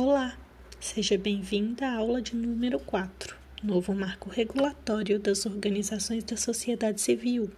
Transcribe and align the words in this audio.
Olá, 0.00 0.38
seja 0.78 1.18
bem-vinda 1.18 1.84
à 1.84 1.96
aula 1.96 2.22
de 2.22 2.36
número 2.36 2.78
4, 2.78 3.36
Novo 3.64 3.92
Marco 3.92 4.30
Regulatório 4.30 5.18
das 5.18 5.44
Organizações 5.44 6.22
da 6.22 6.36
Sociedade 6.36 7.00
Civil, 7.00 7.50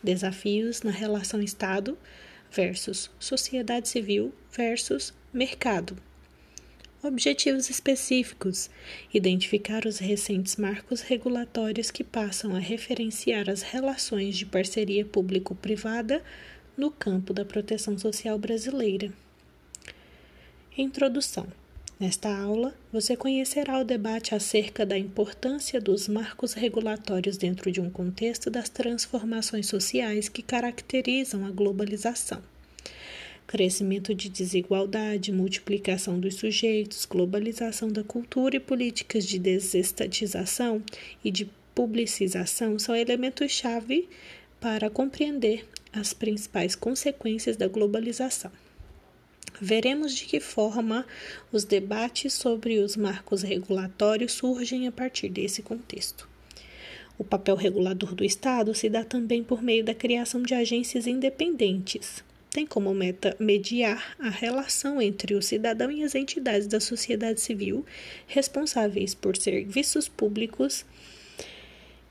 Desafios 0.00 0.82
na 0.82 0.92
Relação 0.92 1.42
Estado 1.42 1.98
versus 2.48 3.10
Sociedade 3.18 3.88
Civil 3.88 4.32
versus 4.52 5.12
Mercado. 5.32 5.96
Objetivos 7.02 7.68
específicos: 7.68 8.70
identificar 9.12 9.84
os 9.84 9.98
recentes 9.98 10.54
marcos 10.54 11.00
regulatórios 11.00 11.90
que 11.90 12.04
passam 12.04 12.54
a 12.54 12.60
referenciar 12.60 13.50
as 13.50 13.62
relações 13.62 14.38
de 14.38 14.46
parceria 14.46 15.04
público-privada 15.04 16.22
no 16.76 16.88
campo 16.88 17.34
da 17.34 17.44
proteção 17.44 17.98
social 17.98 18.38
brasileira. 18.38 19.12
Introdução 20.78 21.48
Nesta 22.00 22.34
aula, 22.34 22.74
você 22.90 23.14
conhecerá 23.14 23.78
o 23.78 23.84
debate 23.84 24.34
acerca 24.34 24.86
da 24.86 24.96
importância 24.96 25.78
dos 25.78 26.08
marcos 26.08 26.54
regulatórios 26.54 27.36
dentro 27.36 27.70
de 27.70 27.78
um 27.78 27.90
contexto 27.90 28.48
das 28.48 28.70
transformações 28.70 29.66
sociais 29.66 30.26
que 30.26 30.40
caracterizam 30.40 31.44
a 31.44 31.50
globalização. 31.50 32.42
Crescimento 33.46 34.14
de 34.14 34.30
desigualdade, 34.30 35.30
multiplicação 35.30 36.18
dos 36.18 36.36
sujeitos, 36.36 37.04
globalização 37.04 37.90
da 37.90 38.02
cultura 38.02 38.56
e 38.56 38.60
políticas 38.60 39.26
de 39.26 39.38
desestatização 39.38 40.82
e 41.22 41.30
de 41.30 41.50
publicização 41.74 42.78
são 42.78 42.96
elementos-chave 42.96 44.08
para 44.58 44.88
compreender 44.88 45.66
as 45.92 46.14
principais 46.14 46.74
consequências 46.74 47.58
da 47.58 47.68
globalização. 47.68 48.50
Veremos 49.60 50.14
de 50.14 50.24
que 50.24 50.40
forma 50.40 51.06
os 51.52 51.64
debates 51.64 52.32
sobre 52.32 52.78
os 52.78 52.96
marcos 52.96 53.42
regulatórios 53.42 54.32
surgem 54.32 54.86
a 54.86 54.92
partir 54.92 55.28
desse 55.28 55.60
contexto. 55.60 56.26
O 57.18 57.24
papel 57.24 57.54
regulador 57.56 58.14
do 58.14 58.24
Estado 58.24 58.74
se 58.74 58.88
dá 58.88 59.04
também 59.04 59.44
por 59.44 59.62
meio 59.62 59.84
da 59.84 59.94
criação 59.94 60.42
de 60.42 60.54
agências 60.54 61.06
independentes. 61.06 62.24
Tem 62.50 62.66
como 62.66 62.94
meta 62.94 63.36
mediar 63.38 64.16
a 64.18 64.30
relação 64.30 65.00
entre 65.00 65.34
o 65.34 65.42
cidadão 65.42 65.90
e 65.90 66.02
as 66.02 66.14
entidades 66.14 66.66
da 66.66 66.80
sociedade 66.80 67.42
civil 67.42 67.84
responsáveis 68.26 69.14
por 69.14 69.36
serviços 69.36 70.08
públicos 70.08 70.86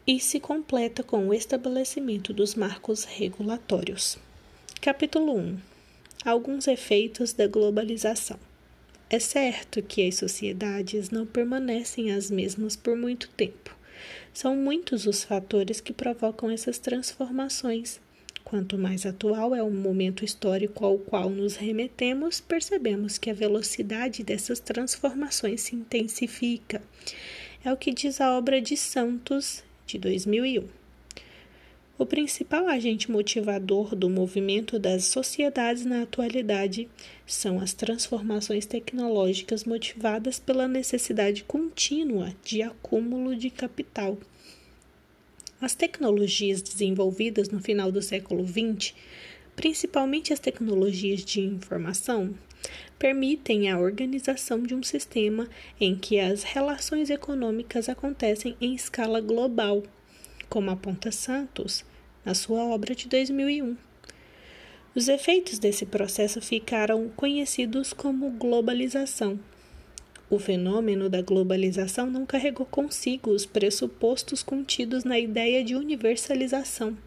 e 0.06 0.20
se 0.20 0.40
completa 0.40 1.02
com 1.02 1.28
o 1.28 1.34
estabelecimento 1.34 2.32
dos 2.32 2.54
marcos 2.54 3.04
regulatórios. 3.04 4.20
Capítulo 4.80 5.36
1 5.36 5.69
alguns 6.26 6.68
efeitos 6.68 7.34
da 7.34 7.48
globalização. 7.48 8.38
É 9.10 9.20
certo 9.20 9.82
que 9.82 10.08
as 10.08 10.16
sociedades 10.16 11.10
não 11.10 11.26
permanecem 11.26 12.12
as 12.12 12.30
mesmas 12.30 12.76
por 12.76 12.96
muito 12.96 13.30
tempo. 13.30 13.76
São 14.34 14.56
muitos 14.56 15.08
os 15.08 15.24
fatores 15.24 15.82
que 15.82 15.92
provocam 15.92 16.50
essas 16.50 16.78
transformações. 16.78 18.00
Quanto 18.44 18.78
mais 18.78 19.06
atual 19.06 19.54
é 19.56 19.62
o 19.62 19.70
momento 19.70 20.24
histórico 20.24 20.86
ao 20.86 20.98
qual 20.98 21.30
nos 21.30 21.56
remetemos, 21.56 22.40
percebemos 22.40 23.18
que 23.18 23.30
a 23.30 23.34
velocidade 23.34 24.24
dessas 24.24 24.60
transformações 24.60 25.62
se 25.62 25.76
intensifica. 25.76 26.82
É 27.64 27.72
o 27.74 27.78
que 27.78 27.92
diz 27.92 28.22
a 28.22 28.38
obra 28.38 28.62
de 28.62 28.78
Santos, 28.78 29.64
de 29.86 29.98
2001. 29.98 30.79
O 32.00 32.06
principal 32.06 32.70
agente 32.70 33.12
motivador 33.12 33.94
do 33.94 34.10
movimento 34.10 34.80
das 34.80 35.04
sociedades 35.04 35.84
na 35.84 36.04
atualidade 36.04 36.88
são 37.28 37.60
as 37.60 37.74
transformações 37.74 38.66
tecnológicas 38.66 39.66
motivadas 39.66 40.40
pela 40.40 40.66
necessidade 40.66 41.44
contínua 41.44 42.34
de 42.42 42.62
acúmulo 42.62 43.36
de 43.36 43.50
capital. 43.50 44.18
As 45.60 45.76
tecnologias 45.76 46.62
desenvolvidas 46.62 47.50
no 47.50 47.60
final 47.60 47.92
do 47.92 48.02
século 48.02 48.48
XX, 48.48 48.96
principalmente 49.54 50.32
as 50.32 50.40
tecnologias 50.40 51.20
de 51.26 51.42
informação, 51.42 52.34
permitem 52.98 53.70
a 53.70 53.78
organização 53.78 54.64
de 54.64 54.74
um 54.74 54.82
sistema 54.82 55.50
em 55.78 55.98
que 55.98 56.18
as 56.18 56.44
relações 56.44 57.10
econômicas 57.10 57.90
acontecem 57.90 58.56
em 58.62 58.74
escala 58.74 59.20
global 59.20 59.84
como 60.50 60.72
aponta 60.72 61.12
Santos 61.12 61.89
na 62.26 62.34
sua 62.34 62.64
obra 62.64 62.94
de 62.96 63.08
2001. 63.08 63.76
Os 64.96 65.08
efeitos 65.08 65.60
desse 65.60 65.86
processo 65.86 66.42
ficaram 66.42 67.10
conhecidos 67.16 67.94
como 67.94 68.32
globalização. 68.32 69.40
O 70.30 70.38
fenômeno 70.38 71.10
da 71.10 71.22
globalização 71.22 72.10
não 72.10 72.26
carregou 72.26 72.66
consigo 72.66 73.32
os 73.32 73.46
pressupostos 73.46 74.44
contidos 74.44 75.04
na 75.04 75.20
ideia 75.20 75.64
de 75.64 75.76
universalização. 75.76 76.98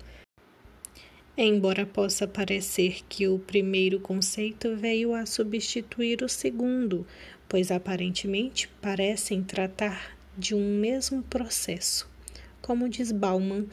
Embora 1.37 1.87
possa 1.87 2.27
parecer 2.27 3.01
que 3.09 3.27
o 3.27 3.39
primeiro 3.39 3.99
conceito 3.99 4.77
veio 4.77 5.15
a 5.15 5.25
substituir 5.25 6.23
o 6.23 6.29
segundo, 6.29 7.07
pois 7.49 7.71
aparentemente 7.71 8.69
parecem 8.81 9.43
tratar 9.43 10.17
de 10.37 10.55
um 10.55 10.79
mesmo 10.79 11.23
processo 11.23 12.12
como 12.63 12.89
diz 12.89 13.13
Bauman 13.13 13.67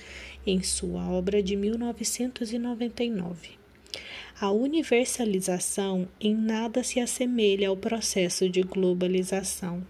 em 0.46 0.62
sua 0.62 1.08
obra 1.10 1.42
de 1.42 1.56
1999. 1.56 3.52
A 4.42 4.52
universalização 4.52 6.08
em 6.20 6.36
nada 6.36 6.84
se 6.84 7.00
assemelha 7.00 7.70
ao 7.70 7.78
processo 7.78 8.50
de 8.50 8.62
globalização. 8.64 9.86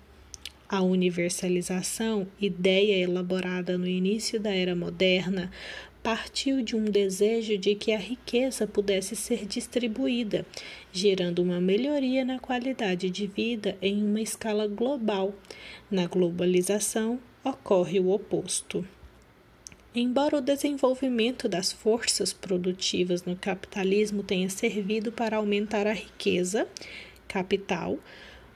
A 0.68 0.84
universalização, 0.84 2.28
ideia 2.40 3.04
elaborada 3.04 3.76
no 3.78 3.88
início 3.88 4.40
da 4.40 4.54
era 4.54 4.76
moderna, 4.76 5.50
partiu 6.04 6.62
de 6.62 6.76
um 6.76 6.86
desejo 6.86 7.58
de 7.58 7.76
que 7.76 7.92
a 7.92 7.98
riqueza 7.98 8.66
pudesse 8.66 9.16
ser 9.16 9.46
distribuída, 9.46 10.46
gerando 10.92 11.42
uma 11.42 11.60
melhoria 11.60 12.24
na 12.24 12.40
qualidade 12.40 13.10
de 13.10 13.28
vida 13.28 13.78
em 13.81 14.04
uma 14.04 14.22
escala 14.22 14.68
global. 14.68 15.34
Na 15.92 16.08
globalização, 16.08 17.20
ocorre 17.44 18.00
o 18.00 18.10
oposto. 18.10 18.86
Embora 19.96 20.38
o 20.38 20.42
desenvolvimento 20.42 21.48
das 21.48 21.72
forças 21.72 22.32
produtivas 22.32 23.24
no 23.24 23.36
capitalismo 23.36 24.22
tenha 24.22 24.50
servido 24.50 25.12
para 25.12 25.38
aumentar 25.38 25.88
a 25.88 25.94
riqueza, 25.94 26.68
capital, 27.28 27.98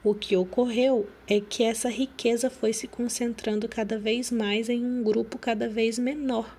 o 0.04 0.14
que 0.14 0.36
ocorreu 0.36 1.08
é 1.26 1.40
que 1.40 1.64
essa 1.64 1.88
riqueza 1.88 2.50
foi 2.50 2.72
se 2.72 2.86
concentrando 2.86 3.68
cada 3.68 3.98
vez 3.98 4.30
mais 4.30 4.68
em 4.68 4.84
um 4.84 5.02
grupo 5.02 5.38
cada 5.38 5.68
vez 5.68 5.98
menor. 5.98 6.56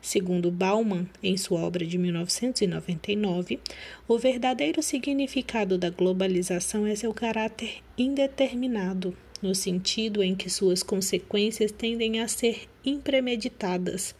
Segundo 0.00 0.50
Bauman, 0.50 1.06
em 1.22 1.36
sua 1.36 1.60
obra 1.60 1.84
de 1.84 1.98
1999, 1.98 3.60
o 4.08 4.18
verdadeiro 4.18 4.82
significado 4.82 5.76
da 5.76 5.90
globalização 5.90 6.86
é 6.86 6.96
seu 6.96 7.12
caráter 7.12 7.82
indeterminado 7.98 9.14
no 9.42 9.54
sentido 9.54 10.22
em 10.22 10.34
que 10.34 10.50
suas 10.50 10.82
consequências 10.82 11.72
tendem 11.72 12.20
a 12.20 12.28
ser 12.28 12.68
impremeditadas, 12.84 14.14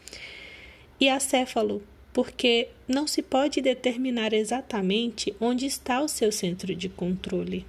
e 1.01 1.09
acéfalo, 1.09 1.83
porque 2.13 2.69
não 2.87 3.07
se 3.07 3.23
pode 3.23 3.61
determinar 3.61 4.33
exatamente 4.33 5.35
onde 5.41 5.67
está 5.67 6.03
o 6.03 6.09
seu 6.09 6.31
centro 6.31 6.75
de 6.75 6.89
controle. 6.89 7.65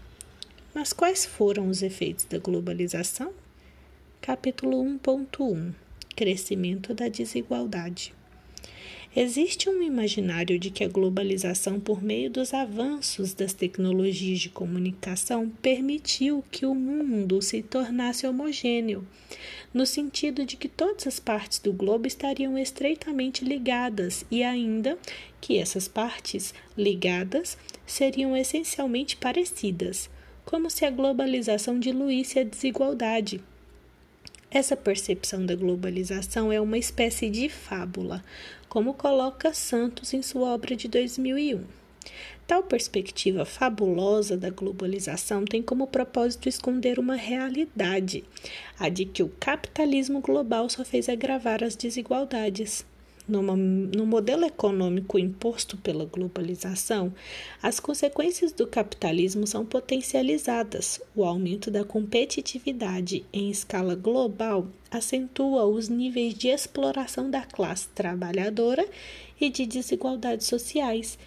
Mas 0.73 0.91
quais 0.91 1.25
foram 1.25 1.67
os 1.67 1.81
efeitos 1.81 2.25
da 2.25 2.37
globalização? 2.39 3.31
Capítulo 4.19 4.83
1.1 4.83 5.73
Crescimento 6.15 6.93
da 6.93 7.07
desigualdade. 7.07 8.13
Existe 9.13 9.69
um 9.69 9.83
imaginário 9.83 10.57
de 10.57 10.71
que 10.71 10.85
a 10.85 10.87
globalização, 10.87 11.81
por 11.81 12.01
meio 12.01 12.29
dos 12.29 12.53
avanços 12.53 13.33
das 13.33 13.51
tecnologias 13.51 14.39
de 14.39 14.47
comunicação, 14.47 15.49
permitiu 15.61 16.41
que 16.49 16.65
o 16.65 16.73
mundo 16.73 17.41
se 17.41 17.61
tornasse 17.61 18.25
homogêneo, 18.25 19.05
no 19.73 19.85
sentido 19.85 20.45
de 20.45 20.55
que 20.55 20.69
todas 20.69 21.07
as 21.07 21.19
partes 21.19 21.59
do 21.59 21.73
globo 21.73 22.07
estariam 22.07 22.57
estreitamente 22.57 23.43
ligadas 23.43 24.23
e 24.31 24.43
ainda 24.43 24.97
que 25.41 25.57
essas 25.57 25.89
partes 25.89 26.53
ligadas 26.77 27.57
seriam 27.85 28.35
essencialmente 28.37 29.17
parecidas, 29.17 30.09
como 30.45 30.69
se 30.69 30.85
a 30.85 30.89
globalização 30.89 31.77
diluísse 31.77 32.39
a 32.39 32.45
desigualdade. 32.45 33.41
Essa 34.49 34.75
percepção 34.75 35.45
da 35.45 35.55
globalização 35.55 36.51
é 36.51 36.59
uma 36.59 36.77
espécie 36.77 37.29
de 37.29 37.47
fábula, 37.47 38.23
como 38.71 38.93
coloca 38.93 39.53
Santos 39.53 40.13
em 40.13 40.21
sua 40.21 40.53
obra 40.53 40.77
de 40.77 40.87
2001. 40.87 41.61
Tal 42.47 42.63
perspectiva 42.63 43.43
fabulosa 43.43 44.37
da 44.37 44.49
globalização 44.49 45.43
tem 45.43 45.61
como 45.61 45.87
propósito 45.87 46.47
esconder 46.47 46.97
uma 46.97 47.15
realidade, 47.17 48.23
a 48.79 48.87
de 48.87 49.03
que 49.03 49.21
o 49.23 49.33
capitalismo 49.41 50.21
global 50.21 50.69
só 50.69 50.85
fez 50.85 51.09
agravar 51.09 51.61
as 51.61 51.75
desigualdades. 51.75 52.85
Numa, 53.27 53.55
no 53.55 54.05
modelo 54.05 54.45
econômico 54.45 55.19
imposto 55.19 55.77
pela 55.77 56.05
globalização, 56.05 57.13
as 57.61 57.79
consequências 57.79 58.51
do 58.51 58.65
capitalismo 58.65 59.45
são 59.45 59.65
potencializadas. 59.65 60.99
O 61.15 61.23
aumento 61.23 61.69
da 61.69 61.83
competitividade 61.83 63.25
em 63.31 63.49
escala 63.49 63.95
global 63.95 64.67
acentua 64.89 65.65
os 65.65 65.87
níveis 65.87 66.33
de 66.33 66.47
exploração 66.47 67.29
da 67.29 67.43
classe 67.43 67.87
trabalhadora 67.89 68.85
e 69.39 69.49
de 69.49 69.65
desigualdades 69.65 70.47
sociais, 70.47 71.17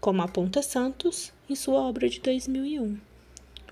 como 0.00 0.22
aponta 0.22 0.62
Santos 0.62 1.32
em 1.48 1.54
sua 1.54 1.80
obra 1.80 2.08
de 2.08 2.20
2001. 2.20 3.09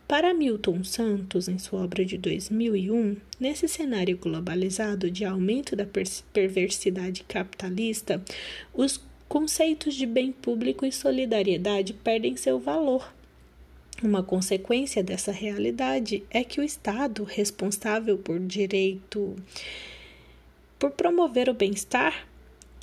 Para 0.09 0.33
Milton 0.33 0.83
Santos, 0.85 1.49
em 1.49 1.59
sua 1.59 1.85
obra 1.85 2.03
de 2.03 2.17
2001, 2.17 3.19
nesse 3.39 3.69
cenário 3.69 4.17
globalizado 4.17 5.11
de 5.11 5.23
aumento 5.23 5.77
da 5.77 5.87
perversidade 6.33 7.25
capitalista, 7.25 8.25
os 8.73 9.05
conceitos 9.29 9.95
de 9.95 10.07
bem 10.07 10.33
público 10.33 10.87
e 10.87 10.91
solidariedade 10.91 11.93
perdem 11.93 12.37
seu 12.37 12.59
valor. 12.59 13.13
Uma 14.03 14.23
consequência 14.23 15.05
dessa 15.05 15.31
realidade 15.31 16.25
é 16.31 16.43
que 16.43 16.59
o 16.59 16.65
Estado, 16.65 17.23
responsável 17.25 18.17
por 18.17 18.41
direito, 18.41 19.37
por 20.79 20.91
promover 20.93 21.51
o 21.51 21.55
bem-estar, 21.55 22.27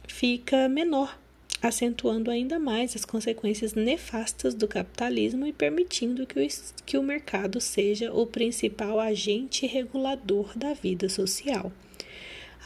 fica 0.07 0.69
menor 0.69 1.17
acentuando 1.67 2.29
ainda 2.29 2.59
mais 2.59 2.95
as 2.95 3.03
consequências 3.03 3.73
nefastas 3.73 4.53
do 4.53 4.67
capitalismo 4.67 5.47
e 5.47 5.51
permitindo 5.51 6.27
que 6.27 6.39
o, 6.39 6.47
que 6.85 6.97
o 6.97 7.03
mercado 7.03 7.59
seja 7.59 8.13
o 8.13 8.27
principal 8.27 8.99
agente 8.99 9.65
regulador 9.65 10.55
da 10.55 10.73
vida 10.73 11.09
social. 11.09 11.71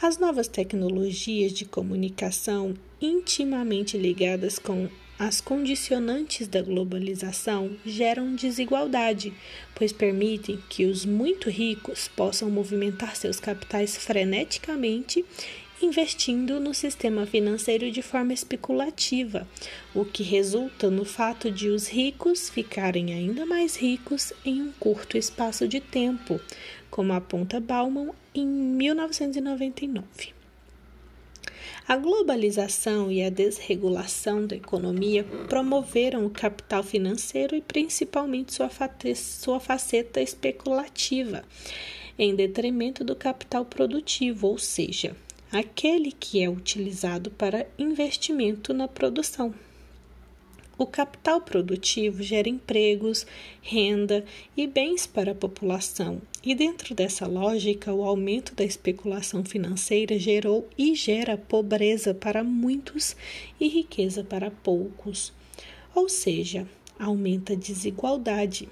As 0.02 0.18
novas 0.18 0.48
tecnologias 0.48 1.52
de 1.52 1.64
comunicação, 1.64 2.74
intimamente 3.00 3.96
ligadas 3.96 4.58
com 4.58 4.88
as 5.18 5.38
condicionantes 5.38 6.48
da 6.48 6.62
globalização, 6.62 7.76
geram 7.84 8.34
desigualdade, 8.34 9.34
pois 9.74 9.92
permitem 9.92 10.58
que 10.70 10.86
os 10.86 11.04
muito 11.04 11.50
ricos 11.50 12.08
possam 12.08 12.50
movimentar 12.50 13.14
seus 13.16 13.38
capitais 13.38 13.98
freneticamente 13.98 15.22
investindo 15.82 16.60
no 16.60 16.74
sistema 16.74 17.24
financeiro 17.26 17.90
de 17.90 18.02
forma 18.02 18.32
especulativa, 18.32 19.48
o 19.94 20.04
que 20.04 20.22
resulta 20.22 20.90
no 20.90 21.04
fato 21.04 21.50
de 21.50 21.68
os 21.68 21.88
ricos 21.88 22.50
ficarem 22.50 23.12
ainda 23.12 23.46
mais 23.46 23.76
ricos 23.76 24.32
em 24.44 24.60
um 24.62 24.72
curto 24.72 25.16
espaço 25.16 25.66
de 25.66 25.80
tempo, 25.80 26.40
como 26.90 27.12
aponta 27.12 27.60
Bauman 27.60 28.10
em 28.34 28.46
1999. 28.46 30.40
A 31.88 31.96
globalização 31.96 33.10
e 33.10 33.22
a 33.22 33.30
desregulação 33.30 34.46
da 34.46 34.54
economia 34.54 35.24
promoveram 35.48 36.24
o 36.24 36.30
capital 36.30 36.84
financeiro 36.84 37.56
e 37.56 37.60
principalmente 37.60 38.54
sua, 38.54 38.70
sua 39.16 39.58
faceta 39.58 40.20
especulativa, 40.20 41.42
em 42.16 42.34
detrimento 42.34 43.02
do 43.02 43.16
capital 43.16 43.64
produtivo, 43.64 44.46
ou 44.46 44.58
seja, 44.58 45.16
aquele 45.52 46.12
que 46.12 46.42
é 46.42 46.48
utilizado 46.48 47.30
para 47.30 47.66
investimento 47.78 48.72
na 48.72 48.86
produção. 48.86 49.52
O 50.78 50.86
capital 50.86 51.42
produtivo 51.42 52.22
gera 52.22 52.48
empregos, 52.48 53.26
renda 53.60 54.24
e 54.56 54.66
bens 54.66 55.06
para 55.06 55.32
a 55.32 55.34
população, 55.34 56.22
e 56.42 56.54
dentro 56.54 56.94
dessa 56.94 57.26
lógica, 57.26 57.92
o 57.92 58.02
aumento 58.02 58.54
da 58.54 58.64
especulação 58.64 59.44
financeira 59.44 60.18
gerou 60.18 60.66
e 60.78 60.94
gera 60.94 61.36
pobreza 61.36 62.14
para 62.14 62.42
muitos 62.42 63.14
e 63.60 63.68
riqueza 63.68 64.24
para 64.24 64.50
poucos, 64.50 65.34
ou 65.94 66.08
seja, 66.08 66.66
aumenta 66.98 67.52
a 67.52 67.56
desigualdade 67.56 68.66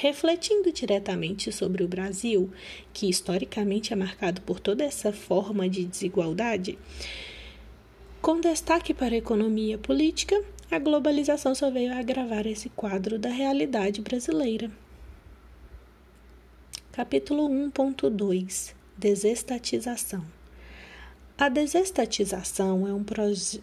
refletindo 0.00 0.70
diretamente 0.70 1.50
sobre 1.50 1.82
o 1.82 1.88
Brasil, 1.88 2.52
que 2.92 3.08
historicamente 3.08 3.92
é 3.92 3.96
marcado 3.96 4.40
por 4.42 4.60
toda 4.60 4.84
essa 4.84 5.12
forma 5.12 5.68
de 5.68 5.84
desigualdade. 5.84 6.78
Com 8.22 8.40
destaque 8.40 8.94
para 8.94 9.14
a 9.14 9.18
economia 9.18 9.76
política, 9.76 10.40
a 10.70 10.78
globalização 10.78 11.52
só 11.52 11.68
veio 11.68 11.92
agravar 11.92 12.46
esse 12.46 12.68
quadro 12.68 13.18
da 13.18 13.28
realidade 13.28 14.00
brasileira. 14.00 14.70
Capítulo 16.92 17.48
1.2 17.48 18.74
Desestatização 18.96 20.24
a 21.40 21.48
desestatização 21.48 22.84
é 22.84 22.92
um, 22.92 23.04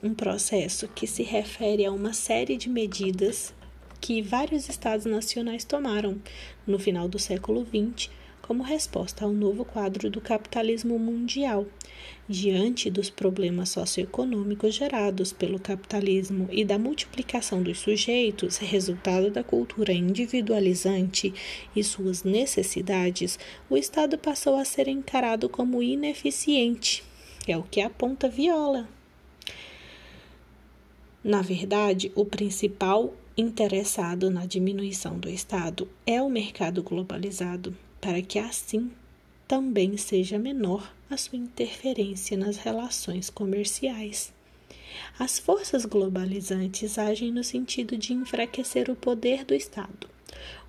um 0.02 0.14
processo 0.14 0.88
que 0.88 1.06
se 1.06 1.24
refere 1.24 1.84
a 1.84 1.92
uma 1.92 2.14
série 2.14 2.56
de 2.56 2.70
medidas 2.70 3.54
que 4.00 4.22
vários 4.22 4.70
estados 4.70 5.06
nacionais 5.06 5.64
tomaram 5.64 6.22
no 6.66 6.78
final 6.80 7.08
do 7.08 7.20
século 7.20 7.66
XX 7.66 8.10
como 8.46 8.62
resposta 8.62 9.26
ao 9.26 9.34
novo 9.34 9.66
quadro 9.66 10.08
do 10.08 10.22
capitalismo 10.22 11.00
mundial. 11.00 11.66
Diante 12.30 12.92
dos 12.92 13.10
problemas 13.10 13.70
socioeconômicos 13.70 14.76
gerados 14.76 15.34
pelo 15.34 15.60
capitalismo 15.60 16.48
e 16.52 16.64
da 16.64 16.78
multiplicação 16.78 17.64
dos 17.64 17.80
sujeitos, 17.80 18.58
resultado 18.58 19.32
da 19.32 19.44
cultura 19.44 19.92
individualizante 19.94 21.34
e 21.76 21.84
suas 21.84 22.24
necessidades, 22.24 23.40
o 23.68 23.76
Estado 23.76 24.16
passou 24.16 24.58
a 24.58 24.66
ser 24.66 24.88
encarado 24.88 25.50
como 25.50 25.82
ineficiente. 25.82 27.04
É 27.48 27.58
o 27.58 27.64
que 27.64 27.82
aponta 27.82 28.30
Viola. 28.30 28.88
Na 31.26 31.42
verdade, 31.42 32.12
o 32.14 32.24
principal 32.24 33.12
interessado 33.36 34.30
na 34.30 34.46
diminuição 34.46 35.18
do 35.18 35.28
Estado 35.28 35.90
é 36.06 36.22
o 36.22 36.30
mercado 36.30 36.84
globalizado, 36.84 37.76
para 38.00 38.22
que 38.22 38.38
assim 38.38 38.92
também 39.48 39.98
seja 39.98 40.38
menor 40.38 40.94
a 41.10 41.18
sua 41.18 41.40
interferência 41.40 42.38
nas 42.38 42.58
relações 42.58 43.32
comerciais. 43.32 44.32
As 45.18 45.40
forças 45.40 45.84
globalizantes 45.84 47.00
agem 47.00 47.32
no 47.32 47.44
sentido 47.44 47.98
de 47.98 48.14
enfraquecer 48.14 48.88
o 48.92 48.96
poder 48.96 49.44
do 49.44 49.56
Estado. 49.56 50.08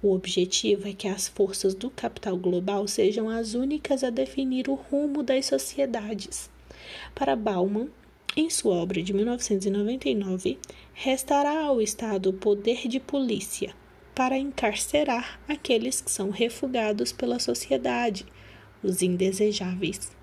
O 0.03 0.11
objetivo 0.15 0.89
é 0.89 0.95
que 0.95 1.07
as 1.07 1.29
forças 1.29 1.75
do 1.75 1.91
capital 1.91 2.35
global 2.35 2.89
sejam 2.89 3.29
as 3.29 3.53
únicas 3.53 4.03
a 4.03 4.09
definir 4.09 4.71
o 4.71 4.75
rumo 4.75 5.23
das 5.23 5.45
sociedades. 5.45 6.49
Para 7.15 7.37
Bauman, 7.37 7.89
em 8.37 8.51
sua 8.51 8.75
obra 8.75 9.03
de 9.03 9.15
1999, 9.15 10.59
restará 10.93 11.63
ao 11.63 11.81
Estado 11.81 12.29
o 12.29 12.35
poder 12.35 12.87
de 12.87 13.01
polícia 13.01 13.75
para 14.15 14.37
encarcerar 14.37 15.41
aqueles 15.49 16.01
que 16.01 16.11
são 16.11 16.31
refugados 16.31 17.13
pela 17.13 17.39
sociedade, 17.39 18.27
os 18.83 19.01
indesejáveis. 19.03 20.15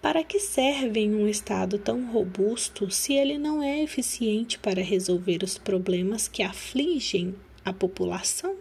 Para 0.00 0.22
que 0.22 0.38
serve 0.38 1.08
um 1.08 1.26
Estado 1.26 1.78
tão 1.78 2.12
robusto 2.12 2.90
se 2.90 3.14
ele 3.14 3.36
não 3.36 3.62
é 3.62 3.82
eficiente 3.82 4.58
para 4.58 4.82
resolver 4.82 5.42
os 5.42 5.58
problemas 5.58 6.28
que 6.28 6.42
afligem 6.42 7.34
a 7.64 7.72
população? 7.72 8.56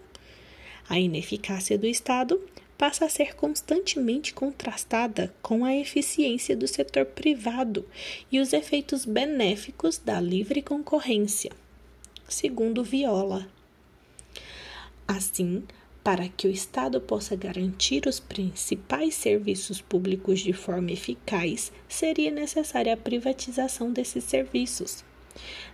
A 0.89 0.97
ineficácia 0.99 1.77
do 1.77 1.85
Estado 1.85 2.41
passa 2.77 3.05
a 3.05 3.09
ser 3.09 3.35
constantemente 3.35 4.33
contrastada 4.33 5.33
com 5.41 5.65
a 5.65 5.75
eficiência 5.75 6.55
do 6.55 6.67
setor 6.67 7.05
privado 7.05 7.85
e 8.31 8.39
os 8.39 8.53
efeitos 8.53 9.03
benéficos 9.03 9.97
da 9.97 10.21
livre 10.21 10.61
concorrência, 10.61 11.51
segundo 12.27 12.83
Viola. 12.83 13.47
Assim, 15.07 15.63
para 16.03 16.29
que 16.29 16.47
o 16.47 16.51
Estado 16.51 17.01
possa 17.01 17.35
garantir 17.35 18.07
os 18.07 18.19
principais 18.19 19.15
serviços 19.15 19.81
públicos 19.81 20.39
de 20.39 20.53
forma 20.53 20.91
eficaz, 20.91 21.71
seria 21.89 22.31
necessária 22.31 22.93
a 22.93 22.97
privatização 22.97 23.91
desses 23.91 24.23
serviços. 24.23 25.03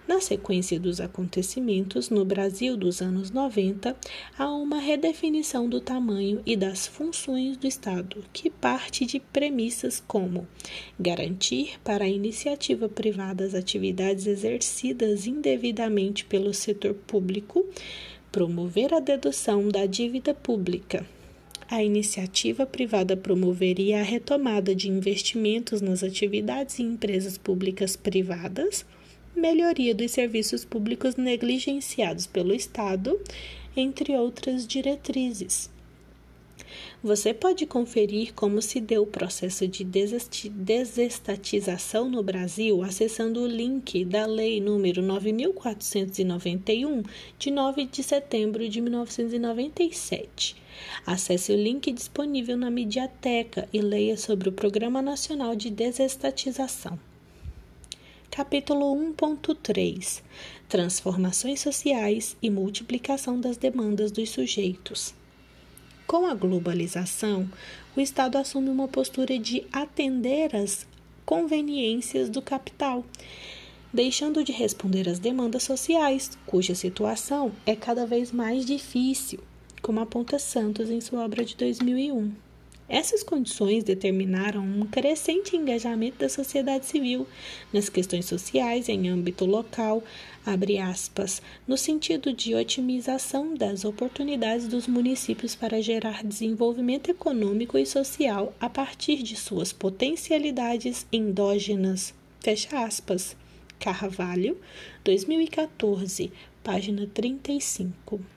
Na 0.07 0.19
sequência 0.19 0.79
dos 0.79 0.99
acontecimentos 0.99 2.09
no 2.09 2.25
Brasil 2.25 2.75
dos 2.75 3.01
anos 3.01 3.31
90, 3.31 3.95
há 4.37 4.51
uma 4.51 4.77
redefinição 4.77 5.67
do 5.69 5.79
tamanho 5.79 6.41
e 6.45 6.55
das 6.55 6.85
funções 6.85 7.55
do 7.55 7.65
Estado, 7.65 8.23
que 8.33 8.49
parte 8.49 9.05
de 9.05 9.19
premissas 9.19 10.03
como 10.05 10.47
garantir 10.99 11.79
para 11.83 12.03
a 12.03 12.09
iniciativa 12.09 12.89
privada 12.89 13.45
as 13.45 13.53
atividades 13.53 14.27
exercidas 14.27 15.25
indevidamente 15.25 16.25
pelo 16.25 16.53
setor 16.53 16.93
público, 16.93 17.65
promover 18.31 18.93
a 18.93 18.99
dedução 18.99 19.69
da 19.69 19.85
dívida 19.85 20.33
pública. 20.33 21.05
A 21.69 21.81
iniciativa 21.81 22.65
privada 22.65 23.15
promoveria 23.15 24.01
a 24.01 24.03
retomada 24.03 24.75
de 24.75 24.89
investimentos 24.89 25.81
nas 25.81 26.03
atividades 26.03 26.77
e 26.77 26.83
empresas 26.83 27.37
públicas 27.37 27.95
privadas 27.95 28.85
melhoria 29.35 29.93
dos 29.93 30.11
serviços 30.11 30.65
públicos 30.65 31.15
negligenciados 31.15 32.27
pelo 32.27 32.53
Estado, 32.53 33.19
entre 33.75 34.15
outras 34.15 34.67
diretrizes. 34.67 35.71
Você 37.03 37.33
pode 37.33 37.65
conferir 37.65 38.33
como 38.33 38.61
se 38.61 38.79
deu 38.79 39.03
o 39.03 39.07
processo 39.07 39.67
de 39.67 39.83
desestatização 39.83 42.09
no 42.09 42.23
Brasil 42.23 42.81
acessando 42.81 43.41
o 43.41 43.47
link 43.47 44.05
da 44.05 44.25
Lei 44.25 44.61
número 44.61 45.01
9491 45.01 47.03
de 47.37 47.51
9 47.51 47.83
de 47.85 48.01
setembro 48.01 48.69
de 48.69 48.79
1997. 48.79 50.55
Acesse 51.05 51.51
o 51.51 51.57
link 51.57 51.91
disponível 51.91 52.55
na 52.55 52.71
Mediateca 52.71 53.67
e 53.73 53.81
leia 53.81 54.15
sobre 54.15 54.47
o 54.47 54.53
Programa 54.53 55.01
Nacional 55.01 55.55
de 55.55 55.69
Desestatização. 55.69 56.97
Capítulo 58.35 58.95
1.3 58.95 60.23
Transformações 60.67 61.59
sociais 61.59 62.35
e 62.41 62.49
multiplicação 62.49 63.39
das 63.39 63.57
demandas 63.57 64.11
dos 64.11 64.31
sujeitos. 64.31 65.13
Com 66.07 66.25
a 66.25 66.33
globalização, 66.33 67.47
o 67.95 68.01
Estado 68.01 68.39
assume 68.39 68.69
uma 68.69 68.87
postura 68.87 69.37
de 69.37 69.67
atender 69.71 70.55
às 70.55 70.87
conveniências 71.23 72.27
do 72.27 72.41
capital, 72.41 73.05
deixando 73.93 74.43
de 74.43 74.51
responder 74.51 75.07
às 75.07 75.19
demandas 75.19 75.61
sociais, 75.61 76.31
cuja 76.47 76.73
situação 76.73 77.51
é 77.67 77.75
cada 77.75 78.03
vez 78.03 78.31
mais 78.31 78.65
difícil, 78.65 79.41
como 79.79 79.99
aponta 79.99 80.39
Santos 80.39 80.89
em 80.89 80.99
sua 81.01 81.23
obra 81.23 81.45
de 81.45 81.55
2001. 81.55 82.31
Essas 82.87 83.23
condições 83.23 83.83
determinaram 83.83 84.61
um 84.61 84.85
crescente 84.85 85.55
engajamento 85.55 86.19
da 86.19 86.27
sociedade 86.27 86.85
civil 86.85 87.25
nas 87.71 87.87
questões 87.87 88.25
sociais 88.25 88.89
em 88.89 89.07
âmbito 89.07 89.45
local, 89.45 90.03
aspas, 90.81 91.41
no 91.65 91.77
sentido 91.77 92.33
de 92.33 92.53
otimização 92.53 93.55
das 93.55 93.85
oportunidades 93.85 94.67
dos 94.67 94.87
municípios 94.87 95.55
para 95.55 95.81
gerar 95.81 96.23
desenvolvimento 96.23 97.09
econômico 97.09 97.77
e 97.77 97.85
social 97.85 98.53
a 98.59 98.69
partir 98.69 99.23
de 99.23 99.37
suas 99.37 99.71
potencialidades 99.71 101.05
endógenas. 101.11 102.13
Fecha 102.41 102.83
aspas. 102.83 103.35
Carvalho, 103.79 104.57
2014, 105.03 106.31
página 106.63 107.07
35. 107.13 108.32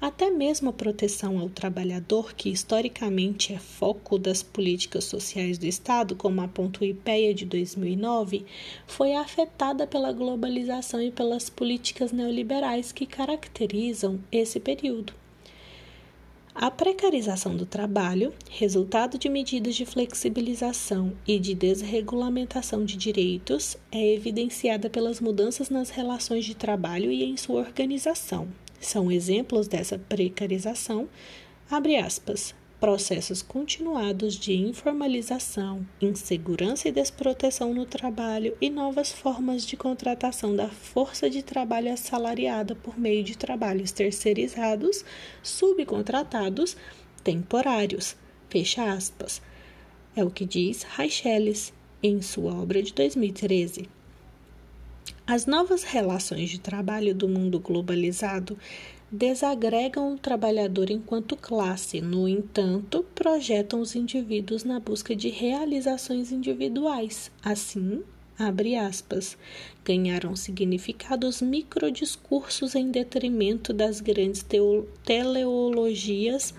Até 0.00 0.30
mesmo 0.30 0.70
a 0.70 0.72
proteção 0.72 1.38
ao 1.38 1.48
trabalhador, 1.48 2.34
que 2.34 2.50
historicamente 2.50 3.52
é 3.52 3.58
foco 3.58 4.18
das 4.18 4.42
políticas 4.42 5.04
sociais 5.04 5.58
do 5.58 5.66
Estado, 5.66 6.16
como 6.16 6.40
aponta 6.40 6.80
o 6.80 6.84
IPEA 6.84 7.32
de 7.32 7.44
2009, 7.44 8.44
foi 8.86 9.14
afetada 9.14 9.86
pela 9.86 10.12
globalização 10.12 11.00
e 11.00 11.10
pelas 11.10 11.48
políticas 11.48 12.10
neoliberais 12.12 12.90
que 12.90 13.06
caracterizam 13.06 14.18
esse 14.32 14.58
período. 14.58 15.12
A 16.54 16.70
precarização 16.70 17.56
do 17.56 17.64
trabalho, 17.64 18.34
resultado 18.50 19.16
de 19.16 19.26
medidas 19.30 19.74
de 19.74 19.86
flexibilização 19.86 21.14
e 21.26 21.38
de 21.38 21.54
desregulamentação 21.54 22.84
de 22.84 22.94
direitos, 22.94 23.78
é 23.90 24.12
evidenciada 24.12 24.90
pelas 24.90 25.18
mudanças 25.18 25.70
nas 25.70 25.88
relações 25.88 26.44
de 26.44 26.54
trabalho 26.54 27.10
e 27.10 27.24
em 27.24 27.38
sua 27.38 27.60
organização, 27.60 28.48
são 28.82 29.10
exemplos 29.10 29.68
dessa 29.68 29.98
precarização, 29.98 31.08
abre 31.70 31.96
aspas, 31.96 32.54
processos 32.82 33.42
continuados 33.42 34.34
de 34.34 34.54
informalização, 34.54 35.86
insegurança 36.00 36.88
e 36.88 36.90
desproteção 36.90 37.72
no 37.72 37.86
trabalho 37.86 38.56
e 38.60 38.68
novas 38.68 39.12
formas 39.12 39.64
de 39.64 39.76
contratação 39.76 40.56
da 40.56 40.68
força 40.68 41.30
de 41.30 41.44
trabalho 41.44 41.92
assalariada 41.92 42.74
por 42.74 42.98
meio 42.98 43.22
de 43.22 43.38
trabalhos 43.38 43.92
terceirizados, 43.92 45.04
subcontratados, 45.44 46.76
temporários. 47.22 48.16
Fecha 48.50 48.92
aspas. 48.92 49.40
É 50.16 50.24
o 50.24 50.30
que 50.30 50.44
diz 50.44 50.82
Raicheles 50.82 51.72
em 52.02 52.20
sua 52.20 52.52
obra 52.52 52.82
de 52.82 52.92
2013. 52.92 53.88
As 55.26 55.46
novas 55.46 55.84
relações 55.84 56.50
de 56.50 56.58
trabalho 56.58 57.14
do 57.14 57.28
mundo 57.28 57.60
globalizado 57.60 58.58
desagregam 59.10 60.14
o 60.14 60.18
trabalhador 60.18 60.90
enquanto 60.90 61.36
classe, 61.36 62.00
no 62.00 62.26
entanto, 62.26 63.04
projetam 63.14 63.80
os 63.80 63.94
indivíduos 63.94 64.64
na 64.64 64.80
busca 64.80 65.14
de 65.14 65.28
realizações 65.28 66.32
individuais. 66.32 67.30
Assim, 67.42 68.02
abre 68.36 68.74
aspas, 68.74 69.38
ganharam 69.84 70.34
significados 70.34 71.40
microdiscursos 71.40 72.74
em 72.74 72.90
detrimento 72.90 73.72
das 73.72 74.00
grandes 74.00 74.44
teleologias 75.04 76.52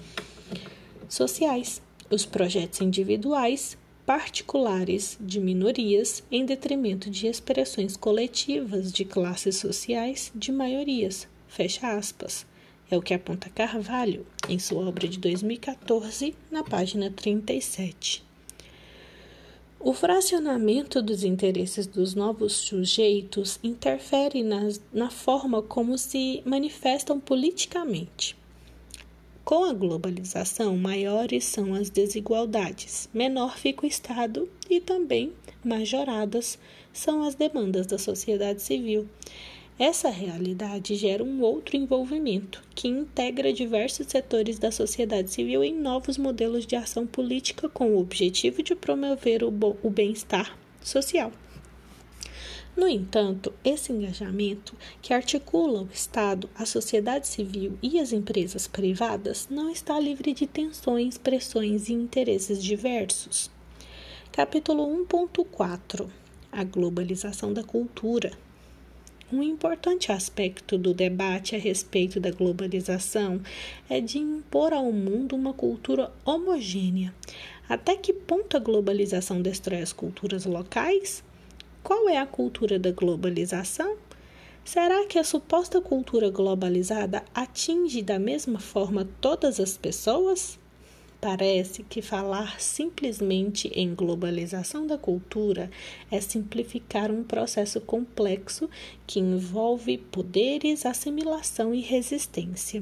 sociais. 1.10 1.82
Os 2.10 2.26
projetos 2.26 2.80
individuais 2.80 3.78
particulares 4.06 5.18
de 5.20 5.40
minorias 5.40 6.24
em 6.30 6.46
detrimento 6.46 7.10
de 7.10 7.28
expressões 7.28 7.96
coletivas 7.96 8.92
de 8.92 9.06
classes 9.06 9.58
sociais 9.58 10.32
de 10.36 10.52
maiorias. 10.52 11.28
Fecha 11.48 11.96
aspas. 11.96 12.46
É 12.92 12.98
o 12.98 13.02
que 13.02 13.14
aponta 13.14 13.50
Carvalho 13.50 14.26
em 14.50 14.60
sua 14.60 14.88
obra 14.88 15.08
de 15.08 15.18
2014, 15.20 16.36
na 16.52 16.64
página 16.64 17.10
37. 17.10 18.24
O 19.80 19.94
fracionamento 19.94 21.02
dos 21.02 21.24
interesses 21.24 21.88
dos 21.88 22.14
novos 22.14 22.54
sujeitos 22.54 23.60
interfere 23.64 24.44
na, 24.44 24.70
na 24.94 25.10
forma 25.10 25.62
como 25.62 25.98
se 25.98 26.42
manifestam 26.46 27.20
politicamente. 27.20 28.36
Com 29.46 29.66
a 29.66 29.74
globalização, 29.74 30.78
maiores 30.78 31.44
são 31.44 31.74
as 31.74 31.90
desigualdades, 31.90 33.10
menor 33.14 33.58
fica 33.58 33.86
o 33.86 33.90
Estado 33.90 34.48
e 34.70 34.80
também 34.80 35.34
majoradas 35.62 36.58
são 36.94 37.24
as 37.24 37.36
demandas 37.36 37.86
da 37.86 37.98
sociedade 37.98 38.62
civil. 38.62 39.06
Essa 39.78 40.10
realidade 40.10 40.96
gera 40.96 41.22
um 41.22 41.42
outro 41.42 41.76
envolvimento, 41.76 42.64
que 42.74 42.88
integra 42.88 43.52
diversos 43.52 44.08
setores 44.08 44.58
da 44.58 44.72
sociedade 44.72 45.30
civil 45.30 45.62
em 45.62 45.76
novos 45.76 46.18
modelos 46.18 46.66
de 46.66 46.78
ação 46.78 47.06
política 47.06 47.68
com 47.68 47.92
o 47.92 48.00
objetivo 48.00 48.64
de 48.64 48.74
promover 48.76 49.44
o 49.44 49.90
bem-estar 49.90 50.58
social. 50.82 51.34
No 52.76 52.88
entanto, 52.88 53.54
esse 53.64 53.92
engajamento, 53.92 54.76
que 55.00 55.14
articula 55.14 55.84
o 55.84 55.90
Estado, 55.94 56.50
a 56.56 56.66
sociedade 56.66 57.28
civil 57.28 57.78
e 57.84 58.00
as 58.00 58.12
empresas 58.12 58.68
privadas, 58.68 59.48
não 59.50 59.70
está 59.70 60.00
livre 60.00 60.34
de 60.34 60.48
tensões, 60.48 61.16
pressões 61.16 61.88
e 61.88 61.94
interesses 61.94 62.64
diversos. 62.64 63.52
Capítulo 64.32 64.88
1.4 65.06 66.10
A 66.52 66.64
globalização 66.64 67.54
da 67.54 67.64
cultura. 67.64 68.32
Um 69.32 69.44
importante 69.44 70.12
aspecto 70.12 70.76
do 70.76 70.96
debate 70.96 71.56
a 71.56 71.60
respeito 71.60 72.20
da 72.20 72.32
globalização 72.32 73.40
é 73.88 74.02
de 74.02 74.18
impor 74.18 74.74
ao 74.74 74.92
mundo 74.92 75.36
uma 75.36 75.54
cultura 75.54 76.12
homogênea. 76.26 77.14
Até 77.70 77.96
que 77.96 78.14
ponto 78.14 78.58
a 78.58 78.60
globalização 78.60 79.44
destrói 79.44 79.82
as 79.82 79.94
culturas 79.94 80.46
locais? 80.46 81.24
Qual 81.84 82.08
é 82.08 82.18
a 82.18 82.26
cultura 82.26 82.80
da 82.80 82.94
globalização? 82.94 83.98
Será 84.64 85.06
que 85.06 85.20
a 85.20 85.24
suposta 85.24 85.82
cultura 85.82 86.30
globalizada 86.30 87.26
atinge 87.36 88.02
da 88.02 88.18
mesma 88.18 88.58
forma 88.58 89.06
todas 89.20 89.60
as 89.60 89.76
pessoas? 89.76 90.58
Parece 91.20 91.84
que 91.84 92.02
falar 92.02 92.58
simplesmente 92.62 93.68
em 93.76 93.94
globalização 93.94 94.88
da 94.88 94.98
cultura 94.98 95.70
é 96.10 96.22
simplificar 96.22 97.12
um 97.12 97.22
processo 97.22 97.82
complexo 97.82 98.70
que 99.06 99.20
envolve 99.20 99.98
poderes, 99.98 100.86
assimilação 100.86 101.76
e 101.76 101.82
resistência. 101.82 102.82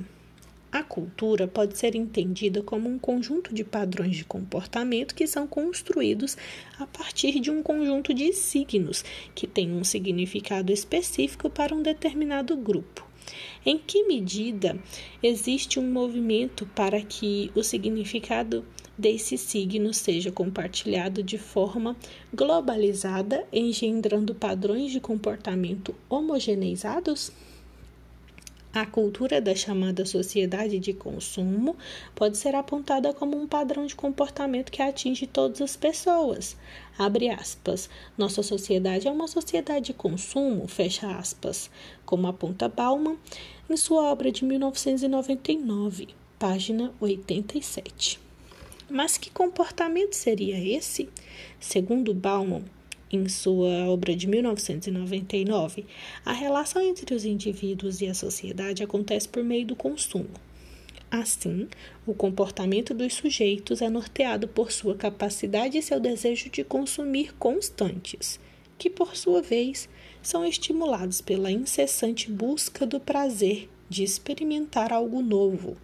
A 0.72 0.84
cultura 0.84 1.50
pode 1.50 1.78
ser 1.78 1.96
entendida 1.96 2.64
como 2.64 2.88
um 2.88 2.98
conjunto 2.98 3.54
de 3.54 3.62
padrões 3.62 4.16
de 4.16 4.24
comportamento 4.24 5.14
que 5.14 5.28
são 5.28 5.46
construídos 5.46 6.38
a 6.80 6.88
partir 6.88 7.42
de 7.42 7.52
um 7.52 7.62
conjunto 7.62 8.14
de 8.14 8.32
signos 8.32 9.04
que 9.36 9.46
tem 9.46 9.70
um 9.74 9.84
significado 9.84 10.72
específico 10.72 11.50
para 11.50 11.76
um 11.76 11.82
determinado 11.82 12.56
grupo. 12.56 13.06
Em 13.66 13.78
que 13.78 14.04
medida 14.04 14.80
existe 15.22 15.78
um 15.78 15.92
movimento 15.92 16.66
para 16.68 17.02
que 17.02 17.52
o 17.54 17.64
significado 17.64 18.66
desse 18.98 19.38
signo 19.38 19.94
seja 19.94 20.32
compartilhado 20.32 21.22
de 21.22 21.38
forma 21.38 21.98
globalizada, 22.34 23.46
engendrando 23.52 24.34
padrões 24.34 24.92
de 24.92 25.02
comportamento 25.02 25.94
homogeneizados? 26.10 27.32
A 28.74 28.86
cultura 28.86 29.42
da 29.42 29.54
chamada 29.54 30.06
sociedade 30.06 30.80
de 30.80 30.94
consumo 30.94 31.76
pode 32.16 32.38
ser 32.38 32.56
apontada 32.56 33.14
como 33.14 33.36
um 33.36 33.46
padrão 33.46 33.86
de 33.86 33.94
comportamento 33.94 34.72
que 34.72 34.82
atinge 34.82 35.28
todas 35.28 35.62
as 35.62 35.76
pessoas. 35.76 36.56
Abre 36.98 37.28
aspas. 37.30 37.90
Nossa 38.18 38.42
sociedade 38.42 39.10
é 39.10 39.12
uma 39.12 39.28
sociedade 39.28 39.88
de 39.88 39.94
consumo, 39.94 40.70
fecha 40.70 41.12
aspas, 41.18 41.70
como 42.06 42.28
aponta 42.28 42.70
Bauman 42.70 43.18
em 43.70 43.76
sua 43.76 44.04
obra 44.10 44.32
de 44.32 44.46
1999. 44.46 46.08
página 46.40 46.94
87. 47.02 48.22
Mas 48.90 49.18
que 49.18 49.30
comportamento 49.30 50.14
seria 50.14 50.58
esse? 50.78 51.10
Segundo 51.60 52.14
Bauman, 52.14 52.64
em 53.16 53.28
sua 53.28 53.88
obra 53.88 54.16
de 54.16 54.28
1999, 54.28 55.86
a 56.26 56.34
relação 56.34 56.82
entre 56.82 57.14
os 57.14 57.26
indivíduos 57.26 58.02
e 58.02 58.08
a 58.08 58.14
sociedade 58.14 58.84
acontece 58.84 59.28
por 59.28 59.44
meio 59.44 59.66
do 59.66 59.76
consumo. 59.76 60.30
Assim, 61.10 61.68
o 62.08 62.14
comportamento 62.14 62.94
dos 62.94 63.16
sujeitos 63.16 63.82
é 63.82 63.90
norteado 63.90 64.48
por 64.48 64.72
sua 64.72 64.96
capacidade 64.96 65.78
e 65.78 65.82
seu 65.82 66.00
desejo 66.00 66.50
de 66.50 66.64
consumir 66.64 67.34
constantes, 67.36 68.40
que, 68.78 68.90
por 68.90 69.16
sua 69.16 69.42
vez, 69.42 69.90
são 70.22 70.46
estimulados 70.46 71.20
pela 71.20 71.52
incessante 71.52 72.32
busca 72.32 72.86
do 72.86 73.00
prazer 73.00 73.70
de 73.90 74.04
experimentar 74.04 74.94
algo 74.94 75.22
novo. 75.22 75.76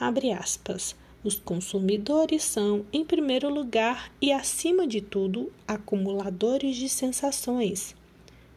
Abre 0.00 0.32
aspas. 0.32 0.96
Os 1.28 1.38
consumidores 1.38 2.42
são, 2.42 2.86
em 2.90 3.04
primeiro 3.04 3.52
lugar 3.52 4.10
e 4.18 4.32
acima 4.32 4.86
de 4.86 5.02
tudo, 5.02 5.52
acumuladores 5.66 6.74
de 6.74 6.88
sensações. 6.88 7.94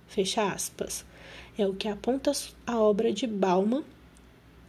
Fecha 0.08 0.50
aspas. 0.50 1.04
É 1.58 1.68
o 1.68 1.74
que 1.74 1.90
aponta 1.90 2.32
a 2.66 2.80
obra 2.80 3.12
de 3.12 3.28
Bauman 3.28 3.84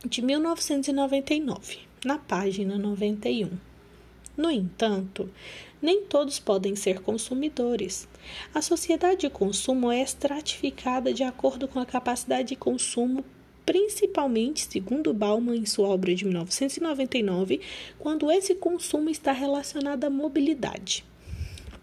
de 0.04 0.20
1999, 0.20 1.78
na 2.04 2.18
página 2.18 2.76
91. 2.76 3.50
No 4.36 4.50
entanto, 4.50 5.30
nem 5.80 6.02
todos 6.02 6.40
podem 6.40 6.74
ser 6.74 7.02
consumidores. 7.02 8.08
A 8.52 8.60
sociedade 8.60 9.20
de 9.20 9.30
consumo 9.30 9.92
é 9.92 10.02
estratificada 10.02 11.14
de 11.14 11.22
acordo 11.22 11.68
com 11.68 11.78
a 11.78 11.86
capacidade 11.86 12.48
de 12.48 12.56
consumo 12.56 13.24
principalmente, 13.64 14.66
segundo 14.70 15.12
Bauman 15.12 15.56
em 15.56 15.66
sua 15.66 15.88
obra 15.88 16.14
de 16.14 16.24
1999, 16.24 17.60
quando 17.98 18.30
esse 18.30 18.54
consumo 18.54 19.10
está 19.10 19.32
relacionado 19.32 20.04
à 20.04 20.10
mobilidade. 20.10 21.04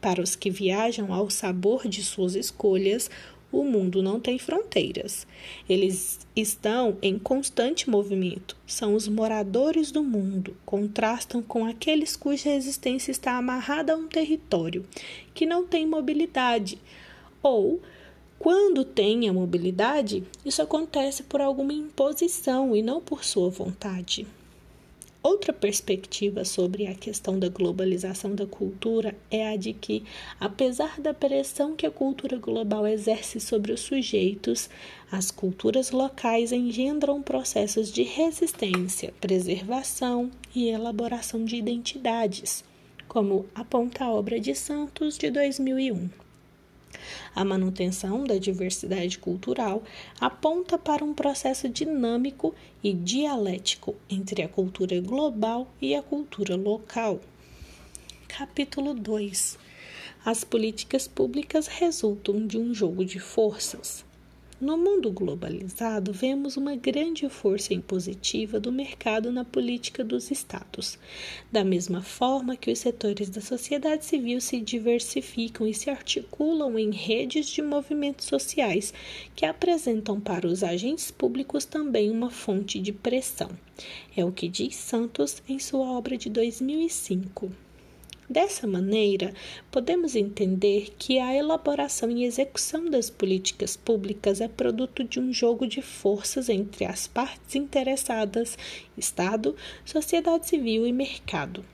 Para 0.01 0.21
os 0.21 0.35
que 0.35 0.49
viajam 0.49 1.13
ao 1.13 1.29
sabor 1.29 1.87
de 1.87 2.03
suas 2.03 2.35
escolhas, 2.35 3.09
o 3.51 3.63
mundo 3.63 4.03
não 4.03 4.19
tem 4.19 4.37
fronteiras. 4.37 5.25
Eles 5.67 6.19
estão 6.35 6.97
em 7.01 7.17
constante 7.17 7.89
movimento. 7.89 8.55
São 8.65 8.93
os 8.93 9.07
moradores 9.07 9.91
do 9.91 10.03
mundo. 10.03 10.55
Contrastam 10.65 11.41
com 11.41 11.65
aqueles 11.65 12.15
cuja 12.15 12.49
existência 12.49 13.11
está 13.11 13.37
amarrada 13.37 13.93
a 13.93 13.97
um 13.97 14.07
território 14.07 14.85
que 15.33 15.45
não 15.45 15.65
tem 15.65 15.85
mobilidade 15.85 16.77
ou 17.41 17.81
quando 18.39 18.85
tem 18.85 19.27
a 19.27 19.33
mobilidade, 19.33 20.23
isso 20.45 20.61
acontece 20.61 21.23
por 21.23 21.41
alguma 21.41 21.73
imposição 21.73 22.73
e 22.73 22.81
não 22.81 23.01
por 23.01 23.25
sua 23.25 23.49
vontade. 23.49 24.25
Outra 25.21 25.51
perspectiva 25.51 26.45
sobre 26.45 26.87
a 26.87 26.95
questão 26.95 27.37
da 27.37 27.49
globalização 27.49 28.33
da 28.33 28.45
cultura 28.45 29.13
é 29.29 29.49
a 29.49 29.57
de 29.57 29.73
que, 29.73 30.05
apesar 30.39 31.01
da 31.01 31.13
pressão 31.13 31.75
que 31.75 31.85
a 31.85 31.91
cultura 31.91 32.37
global 32.37 32.87
exerce 32.87 33.41
sobre 33.41 33.73
os 33.73 33.81
sujeitos, 33.81 34.69
as 35.11 35.29
culturas 35.29 35.91
locais 35.91 36.53
engendram 36.53 37.21
processos 37.21 37.91
de 37.91 38.03
resistência, 38.03 39.13
preservação 39.19 40.31
e 40.55 40.69
elaboração 40.69 41.43
de 41.43 41.57
identidades, 41.57 42.63
como 43.05 43.45
aponta 43.53 44.05
a 44.05 44.09
obra 44.09 44.39
de 44.39 44.55
Santos 44.55 45.17
de 45.17 45.29
2001. 45.29 46.28
A 47.35 47.45
manutenção 47.45 48.23
da 48.23 48.37
diversidade 48.37 49.17
cultural 49.17 49.83
aponta 50.19 50.77
para 50.77 51.03
um 51.03 51.13
processo 51.13 51.69
dinâmico 51.69 52.53
e 52.83 52.93
dialético 52.93 53.95
entre 54.09 54.41
a 54.41 54.49
cultura 54.49 54.99
global 54.99 55.67
e 55.81 55.95
a 55.95 56.01
cultura 56.01 56.55
local. 56.55 57.19
Capítulo 58.27 58.93
2 58.93 59.57
As 60.25 60.43
políticas 60.43 61.07
públicas 61.07 61.67
resultam 61.67 62.45
de 62.45 62.57
um 62.57 62.73
jogo 62.73 63.03
de 63.05 63.19
forças. 63.19 64.08
No 64.61 64.77
mundo 64.77 65.09
globalizado, 65.09 66.11
vemos 66.11 66.57
uma 66.57 66.75
grande 66.75 67.29
força 67.29 67.73
impositiva 67.73 68.59
do 68.59 68.73
mercado 68.73 69.31
na 69.31 69.45
política 69.45 70.03
dos 70.03 70.31
Estados. 70.31 70.99
Da 71.49 71.63
mesma 71.63 72.01
forma 72.01 72.57
que 72.57 72.69
os 72.69 72.79
setores 72.79 73.29
da 73.29 73.39
sociedade 73.39 74.03
civil 74.03 74.41
se 74.41 74.59
diversificam 74.59 75.65
e 75.65 75.73
se 75.73 75.89
articulam 75.89 76.77
em 76.77 76.91
redes 76.91 77.47
de 77.47 77.61
movimentos 77.61 78.25
sociais, 78.25 78.93
que 79.33 79.45
apresentam 79.45 80.19
para 80.19 80.45
os 80.45 80.61
agentes 80.61 81.09
públicos 81.09 81.63
também 81.63 82.11
uma 82.11 82.29
fonte 82.29 82.79
de 82.79 82.91
pressão. 82.91 83.51
É 84.13 84.25
o 84.25 84.31
que 84.33 84.49
diz 84.49 84.75
Santos 84.75 85.41
em 85.47 85.57
sua 85.57 85.89
obra 85.89 86.17
de 86.17 86.29
2005. 86.29 87.68
Dessa 88.29 88.67
maneira, 88.67 89.33
podemos 89.71 90.15
entender 90.15 90.93
que 90.99 91.17
a 91.17 91.33
elaboração 91.33 92.11
e 92.11 92.25
execução 92.25 92.85
das 92.85 93.09
políticas 93.09 93.75
públicas 93.75 94.39
é 94.39 94.47
produto 94.47 95.03
de 95.03 95.19
um 95.19 95.33
jogo 95.33 95.65
de 95.65 95.81
forças 95.81 96.47
entre 96.47 96.85
as 96.85 97.07
partes 97.07 97.55
interessadas, 97.55 98.55
Estado, 98.95 99.55
sociedade 99.83 100.47
civil 100.47 100.85
e 100.85 100.93
mercado. 100.93 101.65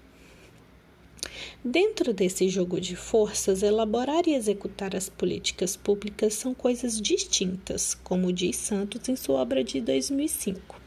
Dentro 1.62 2.14
desse 2.14 2.48
jogo 2.48 2.80
de 2.80 2.96
forças, 2.96 3.62
elaborar 3.62 4.26
e 4.26 4.34
executar 4.34 4.96
as 4.96 5.10
políticas 5.10 5.76
públicas 5.76 6.36
são 6.36 6.54
coisas 6.54 7.02
distintas, 7.02 7.96
como 7.96 8.32
diz 8.32 8.56
Santos 8.56 9.10
em 9.10 9.18
sua 9.18 9.42
obra 9.42 9.62
de 9.62 9.82
2005. 9.82 10.85